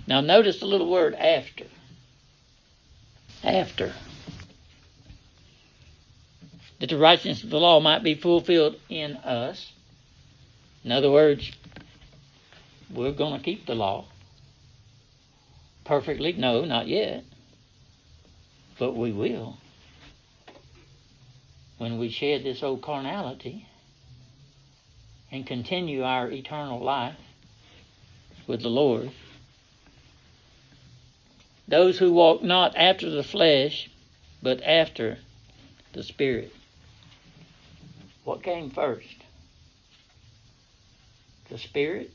Now, 0.06 0.20
notice 0.20 0.60
the 0.60 0.66
little 0.66 0.90
word 0.90 1.14
after. 1.14 1.66
After 3.44 3.92
that 6.82 6.90
the 6.90 6.98
righteousness 6.98 7.44
of 7.44 7.50
the 7.50 7.60
law 7.60 7.78
might 7.78 8.02
be 8.02 8.16
fulfilled 8.16 8.74
in 8.88 9.16
us. 9.18 9.72
In 10.84 10.92
other 10.92 11.10
words, 11.10 11.52
we're 12.92 13.12
going 13.12 13.38
to 13.38 13.44
keep 13.44 13.66
the 13.66 13.74
law. 13.74 14.06
Perfectly? 15.84 16.32
No, 16.32 16.64
not 16.64 16.88
yet. 16.88 17.24
But 18.78 18.96
we 18.96 19.12
will. 19.12 19.58
When 21.78 21.98
we 21.98 22.10
shed 22.10 22.44
this 22.44 22.62
old 22.62 22.82
carnality 22.82 23.66
and 25.30 25.46
continue 25.46 26.02
our 26.02 26.30
eternal 26.30 26.80
life 26.80 27.16
with 28.46 28.62
the 28.62 28.68
Lord. 28.68 29.10
Those 31.66 31.98
who 31.98 32.12
walk 32.12 32.42
not 32.42 32.76
after 32.76 33.08
the 33.08 33.22
flesh, 33.22 33.88
but 34.42 34.62
after 34.62 35.18
the 35.92 36.02
Spirit. 36.02 36.52
What 38.24 38.42
came 38.42 38.70
first? 38.70 39.21
The 41.52 41.58
Spirit 41.58 42.10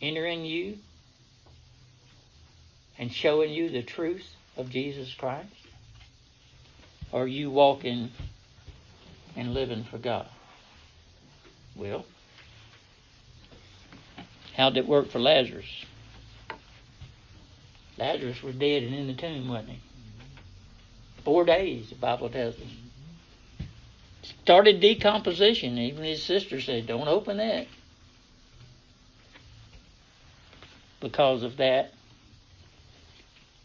entering 0.00 0.44
you 0.44 0.78
and 2.96 3.12
showing 3.12 3.50
you 3.50 3.70
the 3.70 3.82
truth 3.82 4.36
of 4.56 4.70
Jesus 4.70 5.12
Christ? 5.14 5.48
Or 7.10 7.26
you 7.26 7.50
walking 7.50 8.12
and 9.34 9.52
living 9.52 9.82
for 9.82 9.98
God? 9.98 10.28
Well, 11.74 12.06
how 14.54 14.70
did 14.70 14.84
it 14.84 14.86
work 14.86 15.10
for 15.10 15.18
Lazarus? 15.18 15.84
Lazarus 17.98 18.44
was 18.44 18.54
dead 18.54 18.84
and 18.84 18.94
in 18.94 19.08
the 19.08 19.14
tomb, 19.14 19.48
wasn't 19.48 19.70
he? 19.70 19.80
Four 21.24 21.44
days, 21.44 21.88
the 21.88 21.96
Bible 21.96 22.28
tells 22.28 22.54
us 22.54 22.62
started 24.22 24.78
decomposition. 24.78 25.78
Even 25.78 26.04
his 26.04 26.22
sister 26.22 26.60
said, 26.60 26.86
Don't 26.86 27.08
open 27.08 27.38
that. 27.38 27.66
Because 31.02 31.42
of 31.42 31.58
that. 31.58 31.92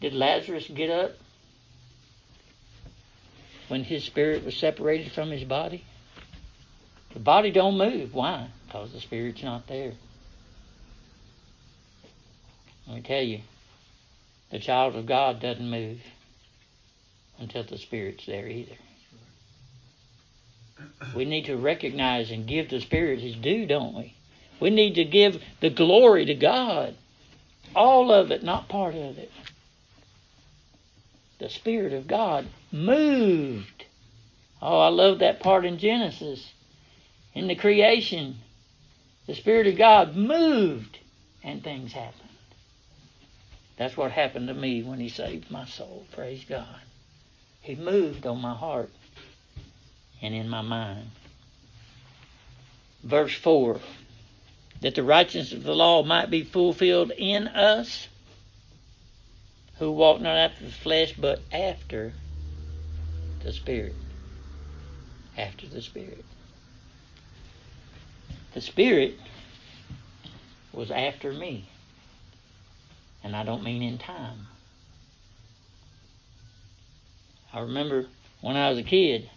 Did 0.00 0.12
Lazarus 0.12 0.68
get 0.68 0.90
up 0.90 1.12
when 3.68 3.84
his 3.84 4.04
spirit 4.04 4.44
was 4.44 4.56
separated 4.56 5.12
from 5.12 5.30
his 5.30 5.44
body? 5.44 5.84
The 7.14 7.20
body 7.20 7.50
don't 7.50 7.78
move. 7.78 8.12
Why? 8.12 8.48
Because 8.66 8.92
the 8.92 9.00
spirit's 9.00 9.42
not 9.42 9.66
there. 9.66 9.92
Let 12.86 12.96
me 12.96 13.02
tell 13.02 13.22
you, 13.22 13.40
the 14.50 14.58
child 14.58 14.96
of 14.96 15.06
God 15.06 15.40
doesn't 15.40 15.70
move 15.70 16.00
until 17.38 17.62
the 17.62 17.78
spirit's 17.78 18.26
there 18.26 18.46
either. 18.46 18.76
We 21.14 21.24
need 21.24 21.46
to 21.46 21.56
recognize 21.56 22.30
and 22.30 22.46
give 22.46 22.70
the 22.70 22.80
Spirit 22.80 23.20
his 23.20 23.34
due, 23.34 23.66
don't 23.66 23.94
we? 23.94 24.14
We 24.60 24.70
need 24.70 24.94
to 24.94 25.04
give 25.04 25.42
the 25.60 25.70
glory 25.70 26.24
to 26.26 26.34
God. 26.34 26.94
All 27.74 28.12
of 28.12 28.30
it, 28.30 28.42
not 28.42 28.68
part 28.68 28.94
of 28.94 29.18
it. 29.18 29.30
The 31.38 31.48
Spirit 31.48 31.92
of 31.92 32.06
God 32.06 32.46
moved. 32.72 33.84
Oh, 34.60 34.80
I 34.80 34.88
love 34.88 35.20
that 35.20 35.40
part 35.40 35.64
in 35.64 35.78
Genesis. 35.78 36.52
In 37.34 37.46
the 37.46 37.54
creation, 37.54 38.38
the 39.26 39.34
Spirit 39.34 39.68
of 39.68 39.76
God 39.76 40.16
moved 40.16 40.98
and 41.44 41.62
things 41.62 41.92
happened. 41.92 42.28
That's 43.76 43.96
what 43.96 44.10
happened 44.10 44.48
to 44.48 44.54
me 44.54 44.82
when 44.82 44.98
He 44.98 45.08
saved 45.08 45.50
my 45.50 45.64
soul. 45.64 46.06
Praise 46.12 46.44
God. 46.44 46.80
He 47.60 47.76
moved 47.76 48.26
on 48.26 48.40
my 48.40 48.54
heart 48.54 48.90
and 50.20 50.34
in 50.34 50.48
my 50.48 50.62
mind. 50.62 51.10
verse 53.04 53.34
4 53.34 53.78
that 54.80 54.94
the 54.94 55.02
righteousness 55.02 55.52
of 55.52 55.64
the 55.64 55.74
law 55.74 56.02
might 56.02 56.30
be 56.30 56.44
fulfilled 56.44 57.10
in 57.16 57.48
us 57.48 58.08
who 59.78 59.92
walk 59.92 60.20
not 60.20 60.36
after 60.36 60.64
the 60.64 60.72
flesh 60.72 61.14
but 61.18 61.40
after 61.52 62.12
the 63.42 63.52
Spirit. 63.52 63.94
After 65.36 65.66
the 65.66 65.80
Spirit. 65.82 66.24
The 68.54 68.60
Spirit 68.60 69.18
was 70.72 70.90
after 70.90 71.32
me. 71.32 71.68
And 73.22 73.34
I 73.34 73.44
don't 73.44 73.62
mean 73.62 73.82
in 73.82 73.98
time. 73.98 74.46
I 77.52 77.60
remember 77.60 78.06
when 78.40 78.56
I 78.56 78.70
was 78.70 78.78
a 78.78 78.84
kid, 78.84 79.30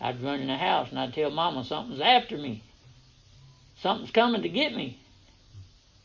I'd 0.00 0.22
run 0.22 0.40
in 0.40 0.46
the 0.46 0.56
house 0.56 0.90
and 0.90 0.98
I'd 0.98 1.14
tell 1.14 1.30
Mama 1.30 1.64
something's 1.64 2.00
after 2.00 2.36
me. 2.36 2.62
Something's 3.82 4.10
coming 4.10 4.42
to 4.42 4.48
get 4.48 4.74
me. 4.74 4.98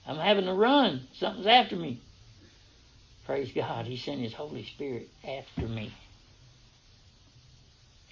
I'm 0.08 0.18
having 0.18 0.46
to 0.46 0.54
run. 0.54 1.08
Something's 1.14 1.48
after 1.48 1.76
me. 1.76 2.00
Praise 3.26 3.52
God. 3.54 3.86
He 3.86 3.98
sent 3.98 4.22
His 4.22 4.34
Holy 4.34 4.66
Spirit 4.66 5.10
after 5.28 5.68
me. 5.68 5.94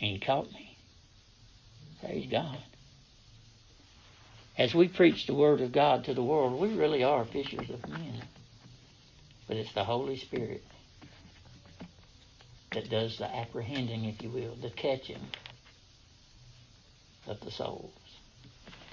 And 0.02 0.12
He 0.12 0.20
caught 0.20 0.52
me. 0.52 0.78
Praise 2.02 2.28
God. 2.30 2.58
As 4.58 4.74
we 4.76 4.88
preach 4.88 5.26
the 5.26 5.34
Word 5.34 5.62
of 5.62 5.72
God 5.72 6.04
to 6.06 6.14
the 6.14 6.24
world, 6.24 6.60
we 6.60 6.74
really 6.74 7.04
are 7.04 7.26
fishers 7.26 7.70
of 7.70 7.88
men. 7.88 8.22
But 9.48 9.58
it's 9.58 9.74
the 9.74 9.84
Holy 9.84 10.18
Spirit 10.18 10.64
that 12.74 12.90
does 12.90 13.18
the 13.18 13.34
apprehending, 13.34 14.06
if 14.06 14.22
you 14.22 14.30
will, 14.30 14.56
the 14.56 14.70
catching 14.70 15.22
of 17.28 17.40
the 17.42 17.52
souls. 17.52 17.94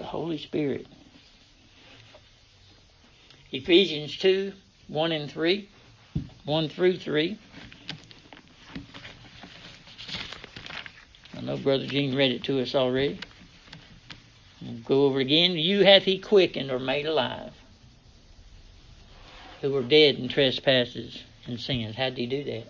The 0.01 0.07
Holy 0.07 0.39
Spirit. 0.39 0.87
Ephesians 3.51 4.17
2 4.17 4.51
1 4.87 5.11
and 5.11 5.31
3. 5.31 5.69
1 6.43 6.69
through 6.69 6.97
3. 6.97 7.37
I 11.37 11.41
know 11.41 11.55
Brother 11.55 11.85
Gene 11.85 12.15
read 12.15 12.31
it 12.31 12.43
to 12.45 12.59
us 12.63 12.73
already. 12.73 13.19
We'll 14.59 14.79
go 14.79 15.05
over 15.05 15.19
again. 15.19 15.51
You 15.51 15.85
hath 15.85 16.01
he 16.01 16.17
quickened 16.17 16.71
or 16.71 16.79
made 16.79 17.05
alive, 17.05 17.53
who 19.61 19.69
were 19.69 19.83
dead 19.83 20.15
in 20.15 20.29
trespasses 20.29 21.21
and 21.45 21.59
sins. 21.59 21.95
How 21.95 22.09
did 22.09 22.17
he 22.17 22.25
do 22.25 22.43
that? 22.45 22.63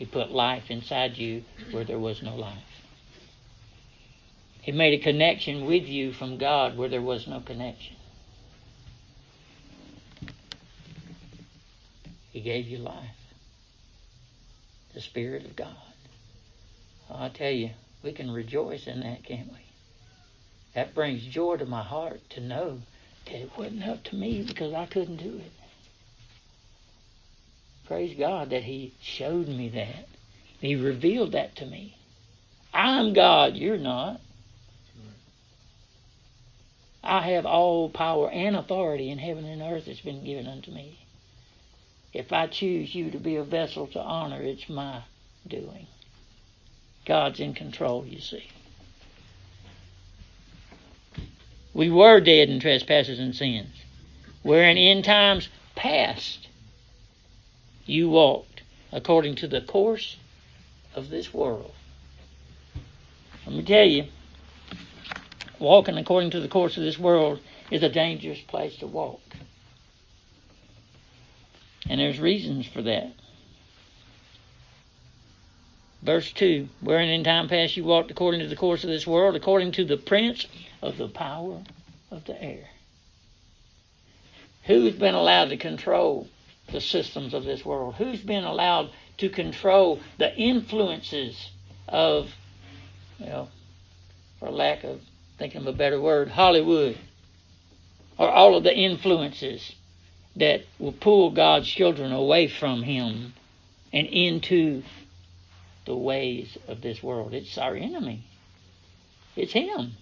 He 0.00 0.04
put 0.04 0.32
life 0.32 0.68
inside 0.68 1.16
you 1.16 1.44
where 1.70 1.84
there 1.84 2.00
was 2.00 2.24
no 2.24 2.34
life. 2.34 2.69
He 4.62 4.72
made 4.72 5.00
a 5.00 5.02
connection 5.02 5.66
with 5.66 5.84
you 5.86 6.12
from 6.12 6.38
God 6.38 6.76
where 6.76 6.88
there 6.88 7.00
was 7.00 7.26
no 7.26 7.40
connection. 7.40 7.96
He 12.32 12.40
gave 12.40 12.66
you 12.68 12.78
life. 12.78 13.16
The 14.94 15.00
Spirit 15.00 15.44
of 15.44 15.56
God. 15.56 15.76
Oh, 17.10 17.24
I 17.24 17.28
tell 17.28 17.50
you, 17.50 17.70
we 18.02 18.12
can 18.12 18.30
rejoice 18.30 18.86
in 18.86 19.00
that, 19.00 19.24
can't 19.24 19.48
we? 19.48 19.58
That 20.74 20.94
brings 20.94 21.24
joy 21.24 21.56
to 21.56 21.66
my 21.66 21.82
heart 21.82 22.20
to 22.30 22.40
know 22.40 22.80
that 23.26 23.34
it 23.34 23.50
wasn't 23.56 23.86
up 23.86 24.04
to 24.04 24.14
me 24.14 24.42
because 24.42 24.72
I 24.74 24.86
couldn't 24.86 25.16
do 25.16 25.36
it. 25.36 25.52
Praise 27.86 28.16
God 28.16 28.50
that 28.50 28.64
He 28.64 28.92
showed 29.00 29.48
me 29.48 29.68
that. 29.70 30.06
He 30.60 30.76
revealed 30.76 31.32
that 31.32 31.56
to 31.56 31.66
me. 31.66 31.96
I'm 32.72 33.14
God, 33.14 33.56
you're 33.56 33.78
not. 33.78 34.20
I 37.02 37.30
have 37.30 37.46
all 37.46 37.88
power 37.88 38.30
and 38.30 38.54
authority 38.54 39.10
in 39.10 39.18
heaven 39.18 39.44
and 39.44 39.62
earth 39.62 39.86
that's 39.86 40.00
been 40.00 40.24
given 40.24 40.46
unto 40.46 40.70
me. 40.70 40.98
If 42.12 42.32
I 42.32 42.46
choose 42.46 42.94
you 42.94 43.10
to 43.10 43.18
be 43.18 43.36
a 43.36 43.44
vessel 43.44 43.86
to 43.88 44.00
honor, 44.00 44.42
it's 44.42 44.68
my 44.68 45.02
doing. 45.46 45.86
God's 47.06 47.40
in 47.40 47.54
control, 47.54 48.04
you 48.04 48.20
see. 48.20 48.48
We 51.72 51.88
were 51.88 52.20
dead 52.20 52.50
in 52.50 52.60
trespasses 52.60 53.18
and 53.18 53.34
sins, 53.34 53.84
wherein 54.42 54.76
in 54.76 55.02
times 55.02 55.48
past 55.76 56.48
you 57.86 58.10
walked 58.10 58.62
according 58.92 59.36
to 59.36 59.48
the 59.48 59.60
course 59.60 60.16
of 60.94 61.08
this 61.08 61.32
world. 61.32 61.72
Let 63.46 63.56
me 63.56 63.62
tell 63.62 63.86
you, 63.86 64.06
walking 65.60 65.98
according 65.98 66.30
to 66.30 66.40
the 66.40 66.48
course 66.48 66.76
of 66.76 66.82
this 66.82 66.98
world 66.98 67.38
is 67.70 67.82
a 67.82 67.88
dangerous 67.88 68.40
place 68.40 68.76
to 68.76 68.86
walk. 68.86 69.20
And 71.88 72.00
there's 72.00 72.18
reasons 72.18 72.66
for 72.66 72.82
that. 72.82 73.12
Verse 76.02 76.32
2 76.32 76.68
Wherein 76.80 77.08
in 77.08 77.24
time 77.24 77.48
past 77.48 77.76
you 77.76 77.84
walked 77.84 78.10
according 78.10 78.40
to 78.40 78.48
the 78.48 78.56
course 78.56 78.84
of 78.84 78.90
this 78.90 79.06
world, 79.06 79.36
according 79.36 79.72
to 79.72 79.84
the 79.84 79.96
prince 79.96 80.46
of 80.82 80.96
the 80.96 81.08
power 81.08 81.62
of 82.10 82.24
the 82.24 82.42
air. 82.42 82.68
Who's 84.64 84.94
been 84.94 85.14
allowed 85.14 85.50
to 85.50 85.56
control 85.56 86.28
the 86.72 86.80
systems 86.80 87.34
of 87.34 87.44
this 87.44 87.64
world? 87.64 87.96
Who's 87.96 88.20
been 88.20 88.44
allowed 88.44 88.90
to 89.18 89.28
control 89.28 90.00
the 90.18 90.34
influences 90.34 91.50
of, 91.88 92.30
well, 93.18 93.50
for 94.38 94.50
lack 94.50 94.84
of 94.84 95.00
thinking 95.40 95.62
of 95.62 95.66
a 95.66 95.72
better 95.72 95.98
word, 95.98 96.28
Hollywood, 96.28 96.98
or 98.18 98.28
all 98.28 98.54
of 98.56 98.62
the 98.62 98.76
influences 98.76 99.74
that 100.36 100.66
will 100.78 100.92
pull 100.92 101.30
God's 101.30 101.66
children 101.66 102.12
away 102.12 102.46
from 102.46 102.82
Him 102.82 103.32
and 103.90 104.06
into 104.06 104.82
the 105.86 105.96
ways 105.96 106.58
of 106.68 106.82
this 106.82 107.02
world. 107.02 107.32
It's 107.32 107.56
our 107.56 107.74
enemy. 107.74 108.22
It's 109.34 109.54
Him. 109.54 109.92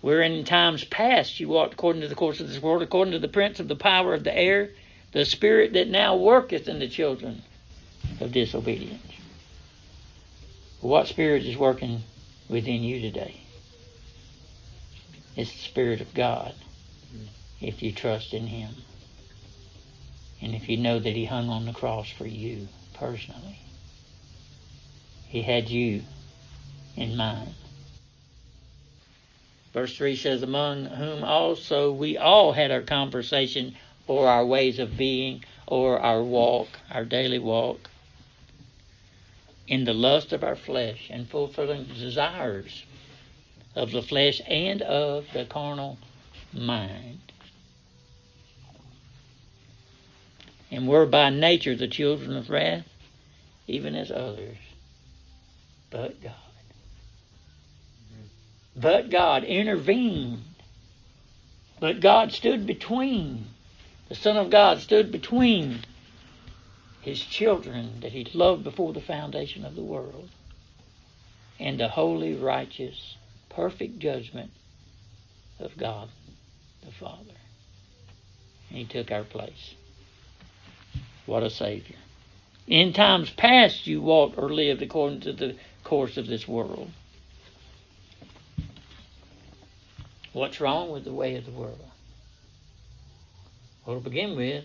Where 0.00 0.22
in 0.22 0.44
times 0.44 0.82
past 0.84 1.38
you 1.38 1.48
walked 1.48 1.74
according 1.74 2.00
to 2.00 2.08
the 2.08 2.14
course 2.14 2.40
of 2.40 2.48
this 2.48 2.62
world, 2.62 2.80
according 2.80 3.12
to 3.12 3.18
the 3.18 3.28
prince 3.28 3.60
of 3.60 3.68
the 3.68 3.76
power 3.76 4.14
of 4.14 4.24
the 4.24 4.34
air, 4.34 4.70
the 5.12 5.26
spirit 5.26 5.74
that 5.74 5.88
now 5.88 6.16
worketh 6.16 6.66
in 6.66 6.78
the 6.78 6.88
children 6.88 7.42
of 8.20 8.32
disobedience. 8.32 9.19
What 10.80 11.08
spirit 11.08 11.44
is 11.44 11.58
working 11.58 12.04
within 12.48 12.82
you 12.82 13.02
today? 13.02 13.42
It's 15.36 15.52
the 15.52 15.58
Spirit 15.58 16.00
of 16.00 16.14
God 16.14 16.54
if 17.60 17.82
you 17.82 17.92
trust 17.92 18.32
in 18.32 18.46
Him. 18.46 18.74
And 20.40 20.54
if 20.54 20.70
you 20.70 20.78
know 20.78 20.98
that 20.98 21.14
He 21.14 21.26
hung 21.26 21.50
on 21.50 21.66
the 21.66 21.74
cross 21.74 22.10
for 22.10 22.26
you 22.26 22.68
personally, 22.94 23.58
He 25.28 25.42
had 25.42 25.68
you 25.68 26.02
in 26.96 27.14
mind. 27.14 27.52
Verse 29.74 29.94
3 29.98 30.16
says, 30.16 30.42
Among 30.42 30.86
whom 30.86 31.22
also 31.22 31.92
we 31.92 32.16
all 32.16 32.52
had 32.52 32.70
our 32.70 32.80
conversation 32.80 33.76
or 34.06 34.28
our 34.28 34.46
ways 34.46 34.78
of 34.78 34.96
being 34.96 35.44
or 35.66 36.00
our 36.00 36.22
walk, 36.22 36.68
our 36.90 37.04
daily 37.04 37.38
walk, 37.38 37.89
in 39.70 39.84
the 39.84 39.94
lust 39.94 40.32
of 40.32 40.42
our 40.42 40.56
flesh 40.56 41.06
and 41.10 41.30
fulfilling 41.30 41.86
the 41.86 41.94
desires 41.94 42.84
of 43.76 43.92
the 43.92 44.02
flesh 44.02 44.42
and 44.48 44.82
of 44.82 45.24
the 45.32 45.44
carnal 45.44 45.96
mind. 46.52 47.20
And 50.72 50.88
were 50.88 51.06
by 51.06 51.30
nature 51.30 51.76
the 51.76 51.86
children 51.86 52.36
of 52.36 52.50
wrath, 52.50 52.86
even 53.68 53.94
as 53.94 54.10
others. 54.10 54.58
But 55.88 56.20
God. 56.20 56.32
But 58.74 59.08
God 59.08 59.44
intervened. 59.44 60.42
But 61.78 62.00
God 62.00 62.32
stood 62.32 62.66
between. 62.66 63.46
The 64.08 64.16
Son 64.16 64.36
of 64.36 64.50
God 64.50 64.80
stood 64.80 65.12
between 65.12 65.84
his 67.02 67.20
children 67.20 68.00
that 68.00 68.12
he 68.12 68.24
loved 68.34 68.64
before 68.64 68.92
the 68.92 69.00
foundation 69.00 69.64
of 69.64 69.74
the 69.74 69.82
world 69.82 70.28
and 71.58 71.78
the 71.78 71.88
holy, 71.88 72.34
righteous, 72.34 73.16
perfect 73.48 73.98
judgment 73.98 74.50
of 75.58 75.76
God 75.76 76.08
the 76.84 76.92
Father. 76.92 77.34
And 78.68 78.78
he 78.78 78.84
took 78.84 79.10
our 79.10 79.24
place. 79.24 79.74
What 81.26 81.42
a 81.42 81.50
Savior. 81.50 81.96
In 82.66 82.92
times 82.92 83.30
past 83.30 83.86
you 83.86 84.00
walked 84.00 84.38
or 84.38 84.48
lived 84.50 84.82
according 84.82 85.20
to 85.22 85.32
the 85.32 85.56
course 85.84 86.16
of 86.16 86.26
this 86.26 86.46
world. 86.46 86.90
What's 90.32 90.60
wrong 90.60 90.90
with 90.90 91.04
the 91.04 91.12
way 91.12 91.34
of 91.36 91.44
the 91.44 91.50
world? 91.50 91.84
Well, 93.84 93.96
to 93.96 94.04
begin 94.04 94.36
with, 94.36 94.64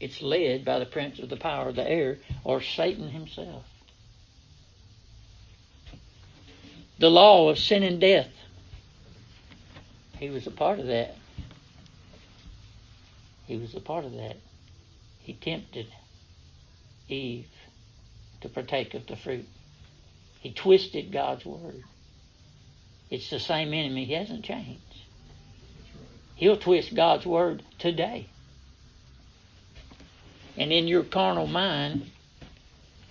it's 0.00 0.20
led 0.20 0.64
by 0.64 0.78
the 0.78 0.86
prince 0.86 1.18
of 1.18 1.28
the 1.28 1.36
power 1.36 1.68
of 1.68 1.76
the 1.76 1.88
air, 1.88 2.18
or 2.44 2.60
Satan 2.60 3.08
himself. 3.08 3.64
the 6.98 7.10
law 7.10 7.48
of 7.48 7.58
sin 7.58 7.82
and 7.82 8.00
death. 8.00 8.30
He 10.18 10.30
was 10.30 10.46
a 10.46 10.50
part 10.50 10.78
of 10.78 10.86
that. 10.86 11.16
He 13.46 13.56
was 13.56 13.74
a 13.74 13.80
part 13.80 14.04
of 14.04 14.12
that. 14.12 14.36
He 15.20 15.34
tempted 15.34 15.86
Eve 17.08 17.48
to 18.40 18.48
partake 18.48 18.94
of 18.94 19.06
the 19.06 19.16
fruit. 19.16 19.46
He 20.40 20.52
twisted 20.52 21.12
God's 21.12 21.44
word. 21.44 21.82
It's 23.10 23.28
the 23.28 23.40
same 23.40 23.74
enemy. 23.74 24.04
He 24.04 24.14
hasn't 24.14 24.44
changed. 24.44 24.80
He'll 26.36 26.56
twist 26.56 26.94
God's 26.94 27.26
word 27.26 27.62
today. 27.78 28.28
And 30.56 30.72
in 30.72 30.86
your 30.86 31.02
carnal 31.02 31.46
mind, 31.46 32.10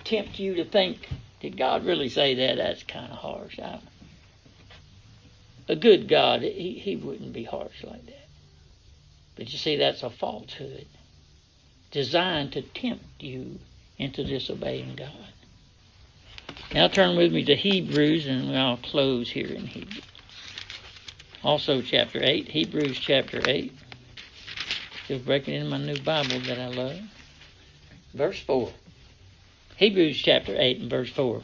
tempt 0.04 0.40
you 0.40 0.56
to 0.56 0.66
think, 0.66 1.10
did 1.40 1.58
God 1.58 1.86
really 1.86 2.10
say 2.10 2.36
that? 2.36 2.58
That's 2.58 2.84
kind 2.84 3.12
of 3.12 3.18
harsh. 3.18 3.60
I, 3.60 3.80
a 5.68 5.76
good 5.76 6.08
God, 6.08 6.42
he, 6.42 6.74
he 6.74 6.96
wouldn't 6.96 7.34
be 7.34 7.44
harsh 7.44 7.84
like 7.84 8.06
that. 8.06 8.28
But 9.36 9.52
you 9.52 9.58
see, 9.58 9.78
that's 9.78 10.04
a 10.04 10.10
falsehood 10.10 10.88
designed 11.94 12.52
to 12.52 12.62
tempt 12.62 13.06
you 13.20 13.60
into 14.00 14.24
disobeying 14.24 14.96
God. 14.96 15.12
Now 16.74 16.88
turn 16.88 17.16
with 17.16 17.32
me 17.32 17.46
to 17.46 17.56
Hebrews, 17.56 18.26
and 18.26 18.58
I'll 18.58 18.78
close 18.78 19.30
here 19.30 19.48
in 19.48 19.68
Hebrews. 19.68 20.02
Also, 21.44 21.82
chapter 21.82 22.20
8, 22.22 22.48
Hebrews 22.48 22.98
chapter 23.00 23.42
8. 23.46 23.72
Just 25.08 25.26
breaking 25.26 25.54
into 25.54 25.70
my 25.70 25.78
new 25.78 26.00
Bible 26.00 26.40
that 26.48 26.58
I 26.58 26.68
love. 26.68 27.00
Verse 28.14 28.40
4. 28.40 28.72
Hebrews 29.78 30.22
chapter 30.22 30.56
8 30.56 30.82
and 30.82 30.90
verse 30.90 31.10
4. 31.10 31.42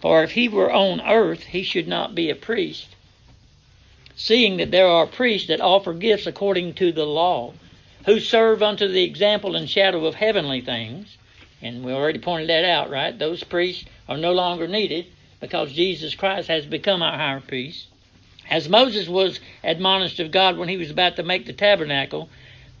For 0.00 0.22
if 0.22 0.32
he 0.32 0.48
were 0.48 0.70
on 0.70 1.00
earth, 1.00 1.44
he 1.44 1.62
should 1.62 1.88
not 1.88 2.14
be 2.14 2.28
a 2.28 2.34
priest, 2.34 2.88
seeing 4.14 4.58
that 4.58 4.70
there 4.70 4.88
are 4.88 5.06
priests 5.06 5.48
that 5.48 5.60
offer 5.60 5.94
gifts 5.94 6.26
according 6.26 6.74
to 6.74 6.92
the 6.92 7.06
law, 7.06 7.54
who 8.04 8.20
serve 8.20 8.62
unto 8.62 8.88
the 8.88 9.04
example 9.04 9.56
and 9.56 9.70
shadow 9.70 10.04
of 10.04 10.16
heavenly 10.16 10.60
things. 10.60 11.16
And 11.62 11.84
we 11.84 11.92
already 11.92 12.18
pointed 12.18 12.50
that 12.50 12.64
out, 12.64 12.90
right? 12.90 13.18
Those 13.18 13.44
priests 13.44 13.84
are 14.08 14.18
no 14.18 14.32
longer 14.32 14.66
needed 14.68 15.06
because 15.40 15.72
Jesus 15.72 16.14
Christ 16.14 16.48
has 16.48 16.66
become 16.66 17.02
our 17.02 17.16
high 17.16 17.40
priest. 17.40 17.86
As 18.50 18.68
Moses 18.68 19.08
was 19.08 19.40
admonished 19.64 20.20
of 20.20 20.30
God 20.30 20.58
when 20.58 20.68
he 20.68 20.76
was 20.76 20.90
about 20.90 21.16
to 21.16 21.22
make 21.22 21.46
the 21.46 21.52
tabernacle, 21.52 22.28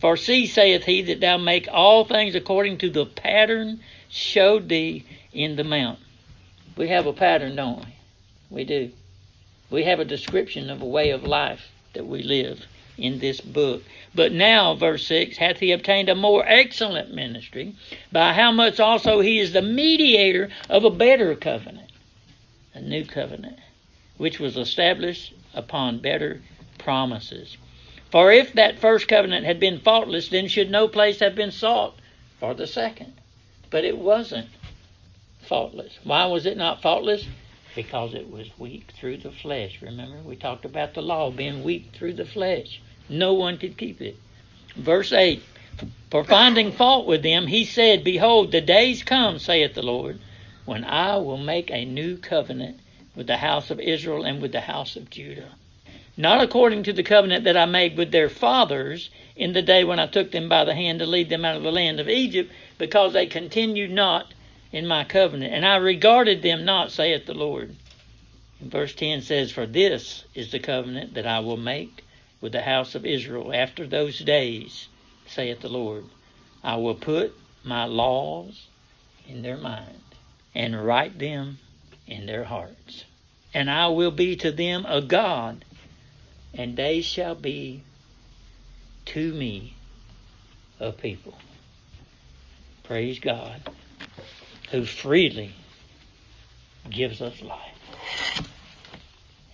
For 0.02 0.16
see, 0.16 0.46
saith 0.46 0.82
he, 0.86 1.00
that 1.02 1.20
thou 1.20 1.36
make 1.36 1.68
all 1.70 2.04
things 2.04 2.34
according 2.34 2.78
to 2.78 2.90
the 2.90 3.06
pattern 3.06 3.78
showed 4.10 4.68
thee 4.68 5.04
in 5.32 5.54
the 5.54 5.62
mount. 5.62 6.00
We 6.76 6.88
have 6.88 7.06
a 7.06 7.12
pattern, 7.12 7.54
don't 7.54 7.84
we? 7.84 7.94
We 8.50 8.64
do. 8.64 8.90
We 9.70 9.84
have 9.84 10.00
a 10.00 10.04
description 10.04 10.70
of 10.70 10.82
a 10.82 10.86
way 10.86 11.10
of 11.10 11.22
life 11.22 11.70
that 11.92 12.04
we 12.04 12.24
live 12.24 12.66
in 12.98 13.20
this 13.20 13.40
book. 13.40 13.84
But 14.12 14.32
now, 14.32 14.74
verse 14.74 15.06
6, 15.06 15.36
hath 15.36 15.60
he 15.60 15.70
obtained 15.70 16.08
a 16.08 16.16
more 16.16 16.44
excellent 16.48 17.14
ministry, 17.14 17.76
by 18.10 18.32
how 18.32 18.50
much 18.50 18.80
also 18.80 19.20
he 19.20 19.38
is 19.38 19.52
the 19.52 19.62
mediator 19.62 20.50
of 20.68 20.82
a 20.84 20.90
better 20.90 21.36
covenant, 21.36 21.92
a 22.74 22.80
new 22.80 23.04
covenant, 23.04 23.60
which 24.16 24.40
was 24.40 24.56
established 24.56 25.32
upon 25.54 26.00
better 26.00 26.42
promises. 26.76 27.56
For 28.12 28.30
if 28.30 28.52
that 28.52 28.78
first 28.78 29.08
covenant 29.08 29.46
had 29.46 29.58
been 29.58 29.80
faultless, 29.80 30.28
then 30.28 30.46
should 30.46 30.70
no 30.70 30.86
place 30.86 31.20
have 31.20 31.34
been 31.34 31.50
sought 31.50 31.94
for 32.38 32.52
the 32.52 32.66
second. 32.66 33.14
But 33.70 33.86
it 33.86 33.96
wasn't 33.96 34.50
faultless. 35.40 35.98
Why 36.04 36.26
was 36.26 36.44
it 36.44 36.58
not 36.58 36.82
faultless? 36.82 37.26
Because 37.74 38.12
it 38.12 38.30
was 38.30 38.50
weak 38.58 38.90
through 38.94 39.16
the 39.16 39.32
flesh. 39.32 39.80
Remember, 39.80 40.18
we 40.18 40.36
talked 40.36 40.66
about 40.66 40.92
the 40.92 41.00
law 41.00 41.30
being 41.30 41.64
weak 41.64 41.86
through 41.94 42.12
the 42.12 42.26
flesh. 42.26 42.82
No 43.08 43.32
one 43.32 43.56
could 43.56 43.78
keep 43.78 44.02
it. 44.02 44.16
Verse 44.76 45.10
8 45.10 45.42
For 46.10 46.22
finding 46.22 46.70
fault 46.70 47.06
with 47.06 47.22
them, 47.22 47.46
he 47.46 47.64
said, 47.64 48.04
Behold, 48.04 48.52
the 48.52 48.60
days 48.60 49.02
come, 49.02 49.38
saith 49.38 49.72
the 49.72 49.82
Lord, 49.82 50.20
when 50.66 50.84
I 50.84 51.16
will 51.16 51.38
make 51.38 51.70
a 51.70 51.86
new 51.86 52.18
covenant 52.18 52.78
with 53.16 53.26
the 53.26 53.38
house 53.38 53.70
of 53.70 53.80
Israel 53.80 54.22
and 54.22 54.42
with 54.42 54.52
the 54.52 54.60
house 54.60 54.96
of 54.96 55.08
Judah. 55.08 55.54
Not 56.16 56.42
according 56.42 56.82
to 56.84 56.92
the 56.92 57.02
covenant 57.02 57.44
that 57.44 57.56
I 57.56 57.64
made 57.64 57.96
with 57.96 58.10
their 58.12 58.28
fathers 58.28 59.08
in 59.34 59.54
the 59.54 59.62
day 59.62 59.82
when 59.82 59.98
I 59.98 60.06
took 60.06 60.30
them 60.30 60.48
by 60.48 60.64
the 60.64 60.74
hand 60.74 60.98
to 60.98 61.06
lead 61.06 61.30
them 61.30 61.44
out 61.44 61.56
of 61.56 61.62
the 61.62 61.72
land 61.72 62.00
of 62.00 62.08
Egypt, 62.08 62.52
because 62.76 63.12
they 63.12 63.26
continued 63.26 63.90
not 63.90 64.34
in 64.72 64.86
my 64.86 65.04
covenant, 65.04 65.52
and 65.52 65.66
I 65.66 65.76
regarded 65.76 66.42
them 66.42 66.64
not, 66.64 66.92
saith 66.92 67.26
the 67.26 67.34
Lord. 67.34 67.76
And 68.60 68.70
verse 68.70 68.94
10 68.94 69.22
says, 69.22 69.50
For 69.50 69.66
this 69.66 70.24
is 70.34 70.50
the 70.50 70.58
covenant 70.58 71.14
that 71.14 71.26
I 71.26 71.40
will 71.40 71.56
make 71.56 72.04
with 72.40 72.52
the 72.52 72.62
house 72.62 72.94
of 72.94 73.04
Israel 73.06 73.52
after 73.54 73.86
those 73.86 74.18
days, 74.18 74.88
saith 75.26 75.60
the 75.60 75.68
Lord. 75.68 76.04
I 76.62 76.76
will 76.76 76.94
put 76.94 77.34
my 77.64 77.84
laws 77.84 78.66
in 79.28 79.42
their 79.42 79.56
mind 79.56 80.00
and 80.54 80.84
write 80.84 81.18
them 81.18 81.58
in 82.06 82.26
their 82.26 82.44
hearts. 82.44 83.04
And 83.54 83.70
I 83.70 83.88
will 83.88 84.10
be 84.10 84.36
to 84.36 84.50
them 84.50 84.86
a 84.88 85.00
God, 85.00 85.64
and 86.54 86.76
they 86.76 87.00
shall 87.00 87.34
be 87.34 87.82
to 89.06 89.32
me 89.32 89.74
a 90.78 90.92
people. 90.92 91.34
Praise 92.84 93.18
God, 93.18 93.62
who 94.70 94.84
freely 94.84 95.54
gives 96.90 97.22
us 97.22 97.40
life. 97.40 98.48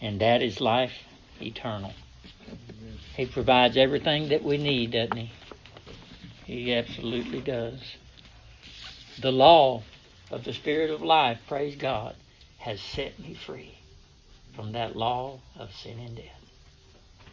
And 0.01 0.21
that 0.21 0.43
is 0.43 0.61
life 0.61 0.93
eternal. 1.41 1.93
He 3.17 3.27
provides 3.27 3.77
everything 3.77 4.29
that 4.29 4.43
we 4.43 4.59
need, 4.59 4.93
doesn't 4.93 5.17
he? 5.17 5.31
He 6.45 6.75
absolutely 6.75 7.41
does. 7.41 7.81
The 9.21 9.33
law 9.33 9.83
of 10.31 10.45
the 10.45 10.53
Spirit 10.53 10.91
of 10.91 11.03
life, 11.03 11.39
praise 11.49 11.77
God, 11.77 12.15
has 12.59 12.81
set 12.81 13.19
me 13.19 13.35
free 13.35 13.79
from 14.55 14.73
that 14.73 14.97
law 14.97 15.41
of 15.59 15.73
sin 15.75 15.99
and 15.99 16.17
death. 16.17 16.48